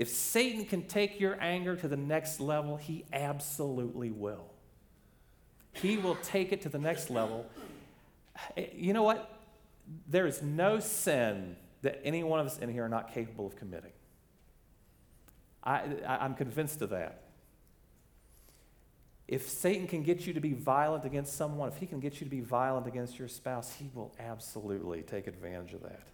If 0.00 0.08
Satan 0.08 0.64
can 0.64 0.86
take 0.86 1.20
your 1.20 1.36
anger 1.42 1.76
to 1.76 1.86
the 1.86 1.96
next 1.98 2.40
level, 2.40 2.78
he 2.78 3.04
absolutely 3.12 4.10
will. 4.10 4.46
He 5.74 5.98
will 5.98 6.14
take 6.22 6.52
it 6.52 6.62
to 6.62 6.70
the 6.70 6.78
next 6.78 7.10
level. 7.10 7.44
Eh, 8.56 8.68
you 8.72 8.94
know 8.94 9.02
what? 9.02 9.30
There 10.08 10.26
is 10.26 10.40
no 10.40 10.80
sin 10.80 11.54
that 11.82 12.00
any 12.02 12.22
one 12.22 12.40
of 12.40 12.46
us 12.46 12.58
in 12.60 12.72
here 12.72 12.86
are 12.86 12.88
not 12.88 13.12
capable 13.12 13.46
of 13.46 13.56
committing. 13.56 13.92
I, 15.62 15.82
am 16.06 16.34
convinced 16.34 16.80
of 16.80 16.88
that. 16.88 17.24
If 19.28 19.50
Satan 19.50 19.86
can 19.86 20.02
get 20.02 20.26
you 20.26 20.32
to 20.32 20.40
be 20.40 20.54
violent 20.54 21.04
against 21.04 21.36
someone, 21.36 21.68
if 21.68 21.76
he 21.76 21.84
can 21.84 22.00
get 22.00 22.22
you 22.22 22.24
to 22.24 22.30
be 22.30 22.40
violent 22.40 22.86
against 22.86 23.18
your 23.18 23.28
spouse, 23.28 23.74
he 23.74 23.90
will 23.92 24.14
absolutely 24.18 25.02
take 25.02 25.26
advantage 25.26 25.74
of 25.74 25.82
that. 25.82 26.08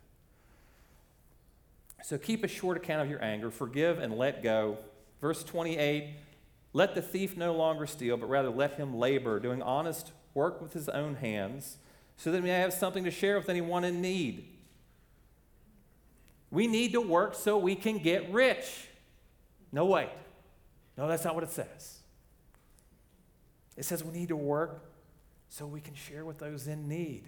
So 2.03 2.19
keep 2.19 2.45
a 2.45 2.49
short 2.49 2.77
account 2.77 3.03
of 3.03 3.11
your 3.11 3.23
anger, 3.23 3.51
forgive 3.51 3.99
and 3.99 4.17
let 4.17 4.43
go. 4.43 4.79
Verse 5.21 5.43
28 5.43 6.15
Let 6.73 6.95
the 6.95 7.03
thief 7.03 7.37
no 7.37 7.55
longer 7.55 7.87
steal, 7.87 8.17
but 8.17 8.29
rather 8.29 8.51
let 8.51 8.75
him 8.75 8.97
labor, 8.97 9.41
doing 9.41 9.63
honest 9.63 10.13
work 10.35 10.61
with 10.61 10.73
his 10.73 10.89
own 10.89 11.17
hands, 11.17 11.79
so 12.17 12.31
that 12.31 12.39
he 12.39 12.43
may 12.43 12.51
have 12.51 12.73
something 12.73 13.05
to 13.05 13.11
share 13.11 13.39
with 13.39 13.49
anyone 13.49 13.85
in 13.85 14.01
need. 14.01 14.47
We 16.51 16.67
need 16.67 16.93
to 16.93 17.01
work 17.01 17.35
so 17.35 17.59
we 17.59 17.75
can 17.75 17.99
get 17.99 18.33
rich. 18.33 18.89
No, 19.73 19.87
wait. 19.87 20.11
No, 20.97 21.09
that's 21.09 21.25
not 21.25 21.35
what 21.35 21.45
it 21.45 21.51
says. 21.51 21.99
It 23.77 23.85
says 23.85 24.03
we 24.03 24.13
need 24.13 24.29
to 24.29 24.37
work 24.37 24.83
so 25.49 25.67
we 25.67 25.81
can 25.81 25.95
share 25.95 26.25
with 26.25 26.39
those 26.39 26.67
in 26.67 26.89
need. 26.89 27.25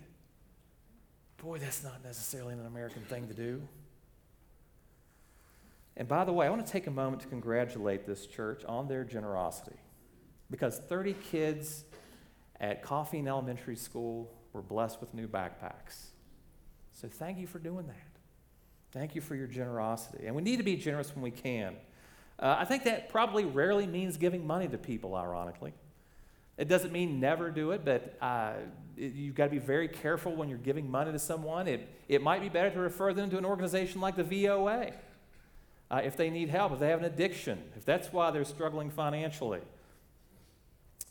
Boy, 1.39 1.59
that's 1.59 1.85
not 1.85 2.03
necessarily 2.03 2.55
an 2.55 2.65
American 2.67 3.03
thing 3.03 3.29
to 3.29 3.35
do. 3.35 3.63
And 5.99 6.07
by 6.07 6.25
the 6.25 6.33
way, 6.33 6.47
I 6.47 6.51
want 6.51 6.65
to 6.65 6.73
take 6.73 6.87
a 6.87 6.93
moment 6.93 7.23
to 7.23 7.29
congratulate 7.29 8.07
this 8.07 8.25
church 8.27 8.65
on 8.65 8.87
their 8.87 9.03
generosity 9.03 9.77
because 10.49 10.79
30 10.79 11.15
kids 11.15 11.85
at 12.61 12.85
Coffeen 12.85 13.27
Elementary 13.27 13.75
School 13.75 14.33
were 14.53 14.63
blessed 14.63 15.01
with 15.01 15.13
new 15.13 15.27
backpacks. 15.27 16.11
So 16.93 17.09
thank 17.09 17.39
you 17.39 17.49
for 17.49 17.59
doing 17.59 17.89
that. 17.89 17.97
Thank 18.93 19.17
you 19.17 19.21
for 19.21 19.35
your 19.35 19.49
generosity. 19.49 20.27
And 20.27 20.37
we 20.37 20.43
need 20.43 20.59
to 20.59 20.63
be 20.63 20.77
generous 20.77 21.15
when 21.15 21.23
we 21.23 21.33
can. 21.33 21.75
Uh, 22.39 22.55
I 22.61 22.65
think 22.65 22.85
that 22.85 23.09
probably 23.09 23.45
rarely 23.45 23.87
means 23.87 24.17
giving 24.17 24.47
money 24.47 24.69
to 24.69 24.79
people, 24.79 25.17
ironically. 25.17 25.75
It 26.57 26.69
doesn't 26.69 26.93
mean 26.93 27.19
never 27.19 27.51
do 27.51 27.73
it, 27.73 27.85
but 27.85 28.17
uh, 28.23 28.53
it, 28.97 29.15
you've 29.15 29.35
got 29.35 29.45
to 29.45 29.51
be 29.51 29.59
very 29.59 29.89
careful 29.89 30.35
when 30.37 30.49
you're 30.49 30.59
giving 30.59 30.89
money 30.89 31.11
to 31.11 31.19
someone. 31.19 31.67
It, 31.67 31.89
it 32.09 32.23
might 32.23 32.41
be 32.41 32.49
better 32.49 32.71
to 32.71 32.79
refer 32.79 33.13
them 33.13 33.31
to 33.31 33.39
an 33.39 33.45
organization 33.45 34.01
like 34.01 34.15
the 34.15 34.47
VOA 34.47 34.93
uh, 35.91 36.01
if 36.05 36.17
they 36.17 36.31
need 36.31 36.51
help, 36.51 36.73
if 36.73 36.81
they 36.81 36.89
have 36.89 37.01
an 37.01 37.07
addiction, 37.07 37.63
if 37.77 37.85
that's 37.85 38.13
why 38.13 38.31
they're 38.31 38.45
struggling 38.45 38.91
financially. 38.91 39.61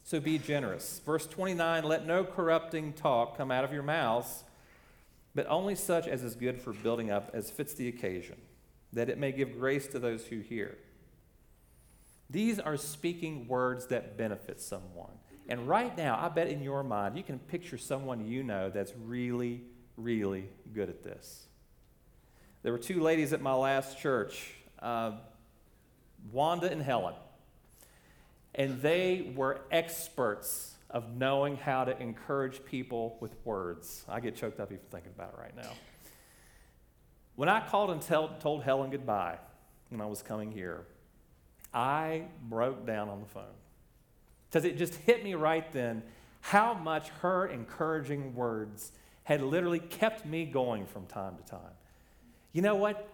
So 0.03 0.19
be 0.19 0.37
generous. 0.37 1.01
Verse 1.05 1.27
29 1.27 1.83
Let 1.83 2.05
no 2.05 2.23
corrupting 2.23 2.93
talk 2.93 3.37
come 3.37 3.51
out 3.51 3.63
of 3.63 3.73
your 3.73 3.83
mouths, 3.83 4.43
but 5.35 5.47
only 5.47 5.75
such 5.75 6.07
as 6.07 6.23
is 6.23 6.35
good 6.35 6.61
for 6.61 6.73
building 6.73 7.11
up 7.11 7.31
as 7.33 7.51
fits 7.51 7.73
the 7.73 7.87
occasion, 7.87 8.37
that 8.93 9.09
it 9.09 9.17
may 9.17 9.31
give 9.31 9.59
grace 9.59 9.87
to 9.87 9.99
those 9.99 10.25
who 10.25 10.39
hear. 10.39 10.77
These 12.29 12.59
are 12.59 12.77
speaking 12.77 13.47
words 13.47 13.87
that 13.87 14.17
benefit 14.17 14.59
someone. 14.59 15.11
And 15.49 15.67
right 15.67 15.95
now, 15.97 16.19
I 16.21 16.29
bet 16.29 16.47
in 16.47 16.61
your 16.61 16.83
mind, 16.83 17.17
you 17.17 17.23
can 17.23 17.39
picture 17.39 17.77
someone 17.77 18.25
you 18.25 18.43
know 18.43 18.69
that's 18.69 18.93
really, 19.05 19.61
really 19.95 20.49
good 20.73 20.89
at 20.89 21.03
this. 21.03 21.47
There 22.63 22.71
were 22.71 22.79
two 22.79 23.01
ladies 23.01 23.31
at 23.31 23.41
my 23.41 23.53
last 23.53 23.97
church, 23.97 24.53
uh, 24.81 25.11
Wanda 26.31 26.71
and 26.71 26.81
Helen. 26.81 27.15
And 28.55 28.81
they 28.81 29.33
were 29.35 29.61
experts 29.71 30.75
of 30.89 31.15
knowing 31.15 31.57
how 31.57 31.83
to 31.83 31.99
encourage 32.01 32.63
people 32.65 33.17
with 33.19 33.35
words. 33.43 34.05
I 34.07 34.19
get 34.19 34.35
choked 34.35 34.59
up 34.59 34.71
even 34.71 34.83
thinking 34.89 35.11
about 35.15 35.33
it 35.33 35.39
right 35.39 35.55
now. 35.55 35.71
When 37.35 37.49
I 37.49 37.59
called 37.59 37.91
and 37.91 38.01
tell, 38.01 38.29
told 38.39 38.63
Helen 38.63 38.89
goodbye 38.89 39.37
when 39.89 40.01
I 40.01 40.05
was 40.05 40.21
coming 40.21 40.51
here, 40.51 40.85
I 41.73 42.23
broke 42.49 42.85
down 42.85 43.09
on 43.09 43.19
the 43.19 43.27
phone 43.27 43.43
because 44.49 44.65
it 44.65 44.77
just 44.77 44.95
hit 44.95 45.23
me 45.23 45.35
right 45.35 45.71
then 45.71 46.01
how 46.41 46.73
much 46.73 47.09
her 47.21 47.47
encouraging 47.47 48.33
words 48.33 48.91
had 49.23 49.41
literally 49.41 49.79
kept 49.79 50.25
me 50.25 50.45
going 50.45 50.85
from 50.85 51.05
time 51.05 51.35
to 51.35 51.43
time. 51.43 51.59
You 52.53 52.61
know 52.61 52.75
what? 52.75 53.09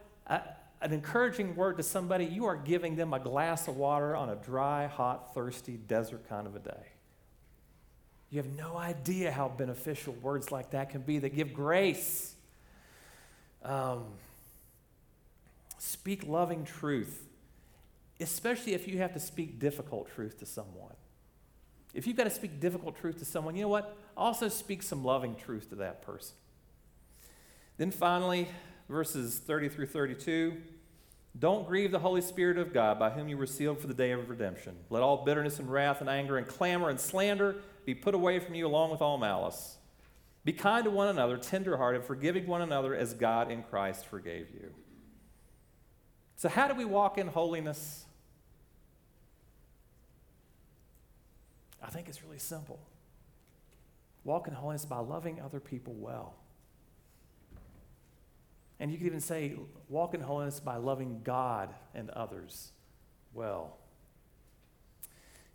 An 0.83 0.91
encouraging 0.91 1.55
word 1.55 1.77
to 1.77 1.83
somebody, 1.83 2.25
you 2.25 2.45
are 2.45 2.57
giving 2.57 2.97
them 2.97 3.13
a 3.13 3.19
glass 3.19 3.69
of 3.69 3.77
water 3.77 4.15
on 4.15 4.29
a 4.29 4.35
dry, 4.35 4.85
hot, 4.87 5.33
thirsty 5.33 5.77
desert 5.77 6.27
kind 6.27 6.45
of 6.45 6.55
a 6.55 6.59
day. 6.59 6.87
You 8.29 8.41
have 8.41 8.57
no 8.57 8.75
idea 8.75 9.31
how 9.31 9.47
beneficial 9.47 10.13
words 10.21 10.51
like 10.51 10.71
that 10.71 10.89
can 10.89 11.01
be 11.01 11.19
that 11.19 11.35
give 11.35 11.53
grace. 11.53 12.35
Um, 13.63 14.03
speak 15.77 16.27
loving 16.27 16.65
truth, 16.65 17.27
especially 18.19 18.73
if 18.73 18.87
you 18.87 18.97
have 18.97 19.13
to 19.13 19.19
speak 19.19 19.59
difficult 19.59 20.13
truth 20.13 20.39
to 20.39 20.45
someone. 20.45 20.95
If 21.93 22.07
you've 22.07 22.17
got 22.17 22.25
to 22.25 22.29
speak 22.29 22.59
difficult 22.59 22.97
truth 22.97 23.19
to 23.19 23.25
someone, 23.25 23.55
you 23.55 23.61
know 23.61 23.69
what? 23.69 23.95
Also 24.17 24.49
speak 24.49 24.83
some 24.83 25.03
loving 25.05 25.35
truth 25.35 25.69
to 25.69 25.75
that 25.75 26.01
person. 26.01 26.35
Then 27.77 27.91
finally, 27.91 28.49
verses 28.89 29.37
30 29.37 29.69
through 29.69 29.87
32. 29.87 30.57
Don't 31.37 31.67
grieve 31.67 31.91
the 31.91 31.99
Holy 31.99 32.21
Spirit 32.21 32.57
of 32.57 32.73
God, 32.73 32.99
by 32.99 33.09
whom 33.09 33.27
you 33.27 33.37
were 33.37 33.47
sealed 33.47 33.79
for 33.79 33.87
the 33.87 33.93
day 33.93 34.11
of 34.11 34.29
redemption. 34.29 34.75
Let 34.89 35.01
all 35.01 35.25
bitterness 35.25 35.59
and 35.59 35.71
wrath 35.71 35.99
and 35.99 36.09
anger 36.09 36.37
and 36.37 36.47
clamor 36.47 36.89
and 36.89 36.99
slander 36.99 37.55
be 37.85 37.95
put 37.95 38.13
away 38.13 38.39
from 38.39 38.53
you, 38.53 38.67
along 38.67 38.91
with 38.91 39.01
all 39.01 39.17
malice. 39.17 39.77
Be 40.45 40.53
kind 40.53 40.83
to 40.83 40.91
one 40.91 41.07
another, 41.07 41.37
tenderhearted, 41.37 42.03
forgiving 42.03 42.45
one 42.45 42.61
another 42.61 42.93
as 42.93 43.13
God 43.13 43.51
in 43.51 43.63
Christ 43.63 44.05
forgave 44.05 44.49
you. 44.53 44.73
So, 46.35 46.49
how 46.49 46.67
do 46.67 46.75
we 46.75 46.85
walk 46.85 47.17
in 47.17 47.27
holiness? 47.27 48.05
I 51.81 51.89
think 51.89 52.07
it's 52.09 52.23
really 52.23 52.39
simple. 52.39 52.79
Walk 54.23 54.47
in 54.47 54.53
holiness 54.53 54.85
by 54.85 54.99
loving 54.99 55.41
other 55.41 55.59
people 55.59 55.93
well. 55.93 56.35
And 58.83 58.91
you 58.91 58.97
could 58.97 59.07
even 59.07 59.21
say, 59.21 59.55
walk 59.87 60.13
in 60.13 60.19
holiness 60.19 60.59
by 60.59 60.75
loving 60.75 61.21
God 61.23 61.73
and 61.95 62.09
others 62.09 62.73
well. 63.33 63.77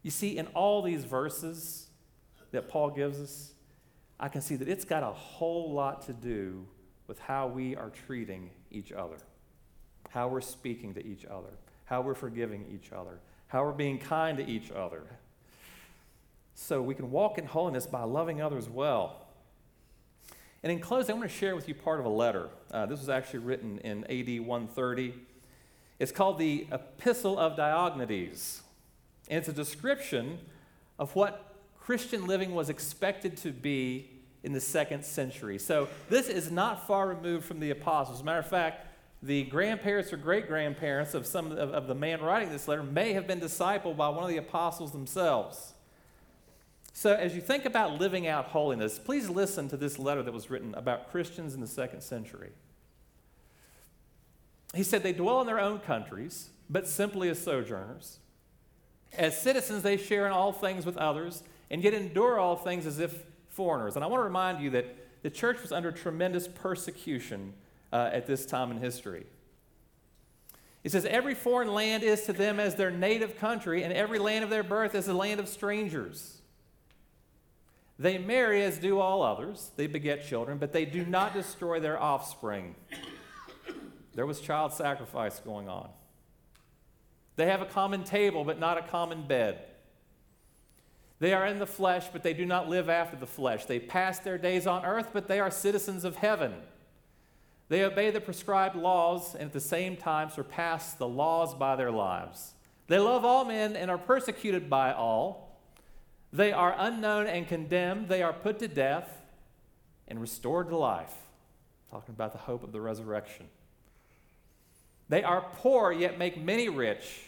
You 0.03 0.11
see, 0.11 0.39
in 0.39 0.47
all 0.55 0.81
these 0.81 1.05
verses 1.05 1.89
that 2.51 2.71
Paul 2.71 2.89
gives 2.89 3.21
us, 3.21 3.53
I 4.19 4.29
can 4.29 4.41
see 4.41 4.57
that 4.57 4.67
it's 4.67 4.87
got 4.87 5.03
a 5.03 5.13
whole 5.13 5.75
lot 5.75 6.07
to 6.07 6.15
do 6.15 6.67
with 7.07 7.19
how 7.19 7.49
we 7.49 7.77
are 7.77 7.91
treating 7.91 8.49
each 8.71 8.93
other, 8.93 9.19
how 10.09 10.29
we're 10.29 10.41
speaking 10.41 10.95
to 10.95 11.07
each 11.07 11.27
other, 11.27 11.51
how 11.85 12.01
we're 12.01 12.15
forgiving 12.15 12.65
each 12.73 12.93
other, 12.93 13.21
how 13.49 13.63
we're 13.63 13.73
being 13.73 13.99
kind 13.99 14.39
to 14.39 14.47
each 14.47 14.71
other. 14.71 15.03
So 16.55 16.81
we 16.81 16.95
can 16.95 17.11
walk 17.11 17.37
in 17.37 17.45
holiness 17.45 17.87
by 17.87 18.05
loving 18.05 18.41
others 18.41 18.71
well. 18.71 19.28
And 20.63 20.73
in 20.73 20.81
closing, 20.81 21.13
I'm 21.13 21.19
going 21.19 21.29
to 21.29 21.35
share 21.35 21.55
with 21.55 21.69
you 21.69 21.75
part 21.75 22.01
of 22.01 22.07
a 22.07 22.11
letter. 22.11 22.49
Uh, 22.73 22.87
this 22.87 22.99
was 22.99 23.09
actually 23.09 23.41
written 23.41 23.79
in 23.79 24.05
AD 24.05 24.45
130. 24.45 25.15
It's 25.99 26.13
called 26.13 26.39
the 26.39 26.67
Epistle 26.73 27.39
of 27.39 27.57
Diognetus. 27.57 28.61
And 29.29 29.39
it's 29.39 29.49
a 29.49 29.53
description 29.53 30.39
of 30.99 31.15
what 31.15 31.55
Christian 31.79 32.27
living 32.27 32.55
was 32.55 32.71
expected 32.71 33.37
to 33.39 33.53
be 33.53 34.11
in 34.43 34.53
the 34.53 34.61
second 34.61 35.05
century. 35.05 35.59
So 35.59 35.89
this 36.09 36.29
is 36.29 36.51
not 36.51 36.87
far 36.87 37.09
removed 37.09 37.45
from 37.45 37.61
the 37.61 37.71
apostles. 37.71 38.19
As 38.19 38.23
a 38.23 38.25
matter 38.25 38.39
of 38.39 38.47
fact, 38.47 38.87
the 39.23 39.45
grandparents 39.45 40.13
or 40.13 40.17
great 40.17 40.49
grandparents 40.49 41.15
of 41.15 41.27
some 41.27 41.51
of, 41.53 41.71
of 41.73 41.87
the 41.87 41.95
man 41.95 42.21
writing 42.21 42.51
this 42.51 42.69
letter 42.69 42.83
may 42.83 43.13
have 43.15 43.27
been 43.27 43.41
discipled 43.41 43.97
by 43.97 44.09
one 44.09 44.23
of 44.23 44.29
the 44.29 44.37
apostles 44.37 44.93
themselves. 44.93 45.75
So, 46.93 47.15
as 47.15 47.35
you 47.35 47.41
think 47.41 47.65
about 47.65 48.01
living 48.01 48.27
out 48.27 48.47
holiness, 48.47 48.99
please 48.99 49.29
listen 49.29 49.69
to 49.69 49.77
this 49.77 49.99
letter 49.99 50.23
that 50.23 50.33
was 50.33 50.51
written 50.51 50.75
about 50.75 51.11
Christians 51.11 51.55
in 51.55 51.61
the 51.61 51.67
second 51.67 52.03
century. 52.03 52.51
He 54.75 54.83
said, 54.83 55.03
They 55.03 55.13
dwell 55.13 55.41
in 55.41 55.47
their 55.47 55.61
own 55.61 55.79
countries, 55.79 56.51
but 56.69 56.87
simply 56.87 57.29
as 57.29 57.39
sojourners. 57.39 58.19
As 59.17 59.41
citizens, 59.41 59.83
they 59.83 59.97
share 59.97 60.27
in 60.27 60.33
all 60.33 60.53
things 60.53 60.85
with 60.85 60.97
others, 60.97 61.43
and 61.71 61.83
yet 61.83 61.95
endure 61.95 62.39
all 62.39 62.57
things 62.57 62.85
as 62.85 62.99
if 62.99 63.25
foreigners. 63.49 63.97
And 63.97 64.05
I 64.05 64.09
want 64.09 64.21
to 64.21 64.25
remind 64.25 64.61
you 64.61 64.71
that 64.71 65.23
the 65.23 65.31
church 65.31 65.63
was 65.63 65.73
under 65.73 65.91
tremendous 65.91 66.47
persecution 66.47 67.55
uh, 67.93 68.11
at 68.13 68.27
this 68.27 68.47
time 68.47 68.71
in 68.71 68.79
history. 68.79 69.27
It 70.85 70.93
says, 70.93 71.05
Every 71.05 71.35
foreign 71.35 71.73
land 71.73 72.03
is 72.03 72.23
to 72.25 72.33
them 72.33 72.61
as 72.61 72.75
their 72.75 72.91
native 72.91 73.39
country, 73.39 73.83
and 73.83 73.93
every 73.93 74.19
land 74.19 74.45
of 74.45 74.51
their 74.51 74.63
birth 74.63 74.95
is 74.95 75.09
a 75.09 75.15
land 75.15 75.41
of 75.41 75.49
strangers. 75.49 76.38
They 77.99 78.19
marry 78.19 78.63
as 78.63 78.79
do 78.79 79.01
all 79.01 79.23
others. 79.23 79.73
They 79.77 79.87
beget 79.87 80.27
children, 80.27 80.59
but 80.59 80.73
they 80.73 80.85
do 80.85 81.05
not 81.05 81.35
destroy 81.35 81.81
their 81.81 82.01
offspring. 82.01 82.77
There 84.15 84.27
was 84.27 84.41
child 84.41 84.73
sacrifice 84.73 85.41
going 85.41 85.69
on. 85.69 85.91
They 87.37 87.47
have 87.47 87.63
a 87.63 87.67
common 87.67 88.05
table, 88.05 88.45
but 88.45 88.59
not 88.59 88.79
a 88.79 88.83
common 88.83 89.27
bed. 89.27 89.65
They 91.21 91.33
are 91.33 91.47
in 91.47 91.59
the 91.59 91.67
flesh, 91.67 92.07
but 92.13 92.23
they 92.23 92.35
do 92.35 92.47
not 92.47 92.69
live 92.69 92.89
after 92.89 93.17
the 93.17 93.27
flesh. 93.27 93.65
They 93.65 93.81
pass 93.81 94.21
their 94.21 94.39
days 94.39 94.67
on 94.67 94.85
earth, 94.85 95.11
but 95.13 95.27
they 95.27 95.41
are 95.41 95.51
citizens 95.51 96.05
of 96.05 96.17
heaven. 96.17 96.55
They 97.69 97.85
obey 97.85 98.11
the 98.11 98.21
prescribed 98.21 98.77
laws 98.77 99.35
and 99.35 99.45
at 99.45 99.53
the 99.53 99.61
same 99.61 99.97
time 99.97 100.31
surpass 100.31 100.95
the 100.95 101.09
laws 101.09 101.55
by 101.55 101.77
their 101.77 101.91
lives. 101.91 102.55
They 102.87 102.99
love 102.99 103.25
all 103.25 103.45
men 103.45 103.77
and 103.77 103.91
are 103.91 103.99
persecuted 103.99 104.71
by 104.71 104.93
all. 104.93 105.48
They 106.33 106.53
are 106.53 106.75
unknown 106.77 107.27
and 107.27 107.49
condemned. 107.49 108.09
They 108.09 108.23
are 108.23 108.33
put 108.33 108.59
to 108.59 108.69
death 108.69 109.11
and 110.07 110.21
restored 110.21 110.69
to 110.69 110.77
life. 110.77 111.15
Talking 111.91 112.15
about 112.15 112.33
the 112.33 112.39
hope 112.39 112.63
of 112.63 112.73
the 112.73 112.81
resurrection. 112.81 113.47
They 115.09 115.23
are 115.23 115.47
poor, 115.55 115.91
yet 115.91 116.19
make 116.19 116.39
many 116.39 116.69
rich. 116.69 117.23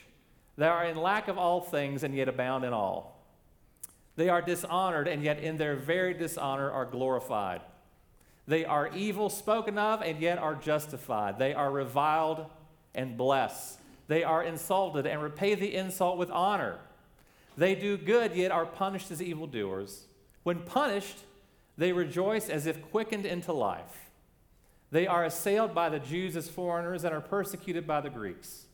They 0.59 0.67
are 0.67 0.85
in 0.85 0.97
lack 0.97 1.29
of 1.29 1.39
all 1.39 1.63
things, 1.63 2.03
and 2.03 2.15
yet 2.15 2.29
abound 2.29 2.65
in 2.65 2.75
all. 2.75 3.25
They 4.17 4.29
are 4.29 4.43
dishonored, 4.43 5.09
and 5.09 5.23
yet 5.23 5.39
in 5.39 5.57
their 5.57 5.77
very 5.77 6.13
dishonor 6.13 6.71
are 6.71 6.85
glorified. 6.85 7.63
They 8.47 8.67
are 8.67 8.95
evil 8.95 9.31
spoken 9.31 9.79
of, 9.79 10.03
and 10.03 10.21
yet 10.21 10.37
are 10.37 10.55
justified. 10.55 11.39
They 11.39 11.55
are 11.55 11.71
reviled 11.71 12.45
and 12.95 13.17
blessed. 13.17 13.79
They 14.09 14.25
are 14.25 14.43
insulted 14.43 15.07
and 15.07 15.23
repay 15.23 15.55
the 15.55 15.75
insult 15.75 16.19
with 16.19 16.31
honor. 16.31 16.79
They 17.61 17.75
do 17.75 17.99
good, 17.99 18.35
yet 18.35 18.53
are 18.53 18.65
punished 18.65 19.11
as 19.11 19.21
evildoers. 19.21 20.07
When 20.45 20.61
punished, 20.61 21.19
they 21.77 21.93
rejoice 21.93 22.49
as 22.49 22.65
if 22.65 22.81
quickened 22.91 23.27
into 23.27 23.53
life. 23.53 24.11
They 24.91 25.07
are 25.07 25.27
assailed 25.27 25.75
by 25.75 25.91
the 25.91 25.99
Jews 25.99 26.37
as 26.37 26.49
foreigners 26.49 27.05
and 27.05 27.15
are 27.15 27.21
persecuted 27.21 27.87
by 27.87 28.01
the 28.01 28.09
Greeks. 28.09 28.65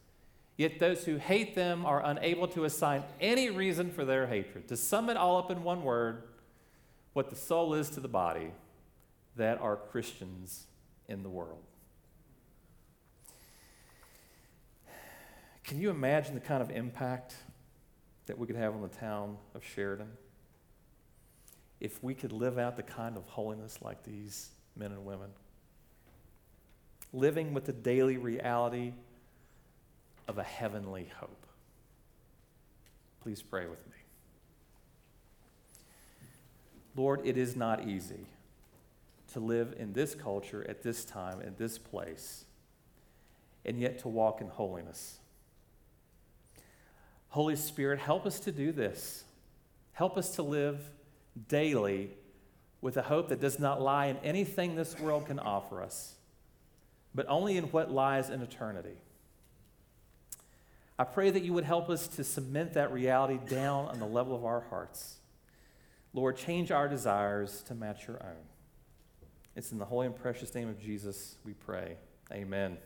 Yet 0.57 0.79
those 0.79 1.05
who 1.05 1.17
hate 1.17 1.57
them 1.57 1.85
are 1.85 2.01
unable 2.07 2.47
to 2.47 2.63
assign 2.63 3.03
any 3.21 3.51
reason 3.51 3.91
for 3.91 4.05
their 4.05 4.29
hatred. 4.29 4.69
To 4.69 4.77
sum 4.77 5.11
it 5.11 5.17
all 5.17 5.37
up 5.37 5.51
in 5.51 5.65
one 5.65 5.83
word, 5.83 6.23
what 7.13 7.29
the 7.29 7.35
soul 7.35 7.75
is 7.75 7.91
to 7.91 7.99
the 7.99 8.07
body, 8.07 8.53
that 9.35 9.61
are 9.61 9.75
Christians 9.75 10.69
in 11.09 11.25
the 11.25 11.29
world. 11.29 11.65
Can 15.65 15.81
you 15.81 15.91
imagine 15.91 16.35
the 16.35 16.41
kind 16.41 16.63
of 16.63 16.71
impact 16.71 17.35
that 18.27 18.39
we 18.39 18.47
could 18.47 18.57
have 18.57 18.75
on 18.75 18.83
the 18.83 18.89
town 18.89 19.37
of 19.55 19.65
Sheridan 19.65 20.09
if 21.81 22.03
we 22.03 22.15
could 22.15 22.33
live 22.33 22.59
out 22.59 22.77
the 22.77 22.83
kind 22.83 23.17
of 23.17 23.25
holiness 23.27 23.79
like 23.83 24.03
these 24.03 24.51
men 24.77 24.93
and 24.93 25.05
women. 25.05 25.29
Living 27.13 27.55
with 27.55 27.65
the 27.65 27.73
daily 27.73 28.17
reality 28.17 28.93
of 30.29 30.39
a 30.39 30.43
heavenly 30.43 31.11
hope. 31.19 31.47
Please 33.23 33.43
pray 33.43 33.67
with 33.67 33.85
me. 33.87 33.93
Lord, 36.97 37.21
it 37.25 37.37
is 37.37 37.57
not 37.57 37.87
easy 37.87 38.27
to 39.33 39.41
live 39.41 39.75
in 39.79 39.93
this 39.93 40.15
culture 40.15 40.65
at 40.69 40.83
this 40.83 41.05
time, 41.05 41.41
in 41.43 41.55
this 41.59 41.77
place, 41.77 42.45
and 43.65 43.79
yet 43.79 43.99
to 44.01 44.09
walk 44.09 44.41
in 44.41 44.49
holiness. 44.49 45.19
Holy 47.37 47.55
Spirit, 47.55 47.99
help 47.99 48.25
us 48.25 48.41
to 48.41 48.51
do 48.51 48.73
this. 48.73 49.23
Help 49.93 50.17
us 50.17 50.37
to 50.37 50.43
live 50.43 50.81
daily 51.49 52.09
with 52.81 52.97
a 52.97 53.03
hope 53.03 53.29
that 53.29 53.43
does 53.43 53.59
not 53.59 53.79
lie 53.79 54.07
in 54.07 54.17
anything 54.25 54.75
this 54.75 54.99
world 54.99 55.27
can 55.27 55.39
offer 55.39 55.83
us, 55.83 56.15
but 57.15 57.27
only 57.29 57.59
in 57.59 57.65
what 57.65 57.93
lies 57.93 58.31
in 58.31 58.41
eternity. 58.41 58.97
I 60.99 61.05
pray 61.05 61.29
that 61.29 61.43
you 61.43 61.53
would 61.53 61.65
help 61.65 61.91
us 61.91 62.09
to 62.09 62.25
cement 62.25 62.73
that 62.73 62.91
reality 62.91 63.39
down 63.51 63.89
on 63.89 63.99
the 63.99 64.07
level 64.07 64.35
of 64.35 64.47
our 64.47 64.63
hearts. 64.71 65.17
Lord, 66.15 66.39
change 66.39 66.71
our 66.71 66.89
desires 66.89 67.63
to 67.65 67.75
match 67.75 68.09
your 68.09 68.17
own. 68.23 68.47
It's 69.55 69.73
in 69.73 69.79
the 69.79 69.85
holy 69.85 70.07
and 70.07 70.17
precious 70.17 70.55
name 70.55 70.71
of 70.71 70.81
Jesus 70.81 71.37
we 71.45 71.53
pray. 71.53 71.99
Amen. 72.33 72.79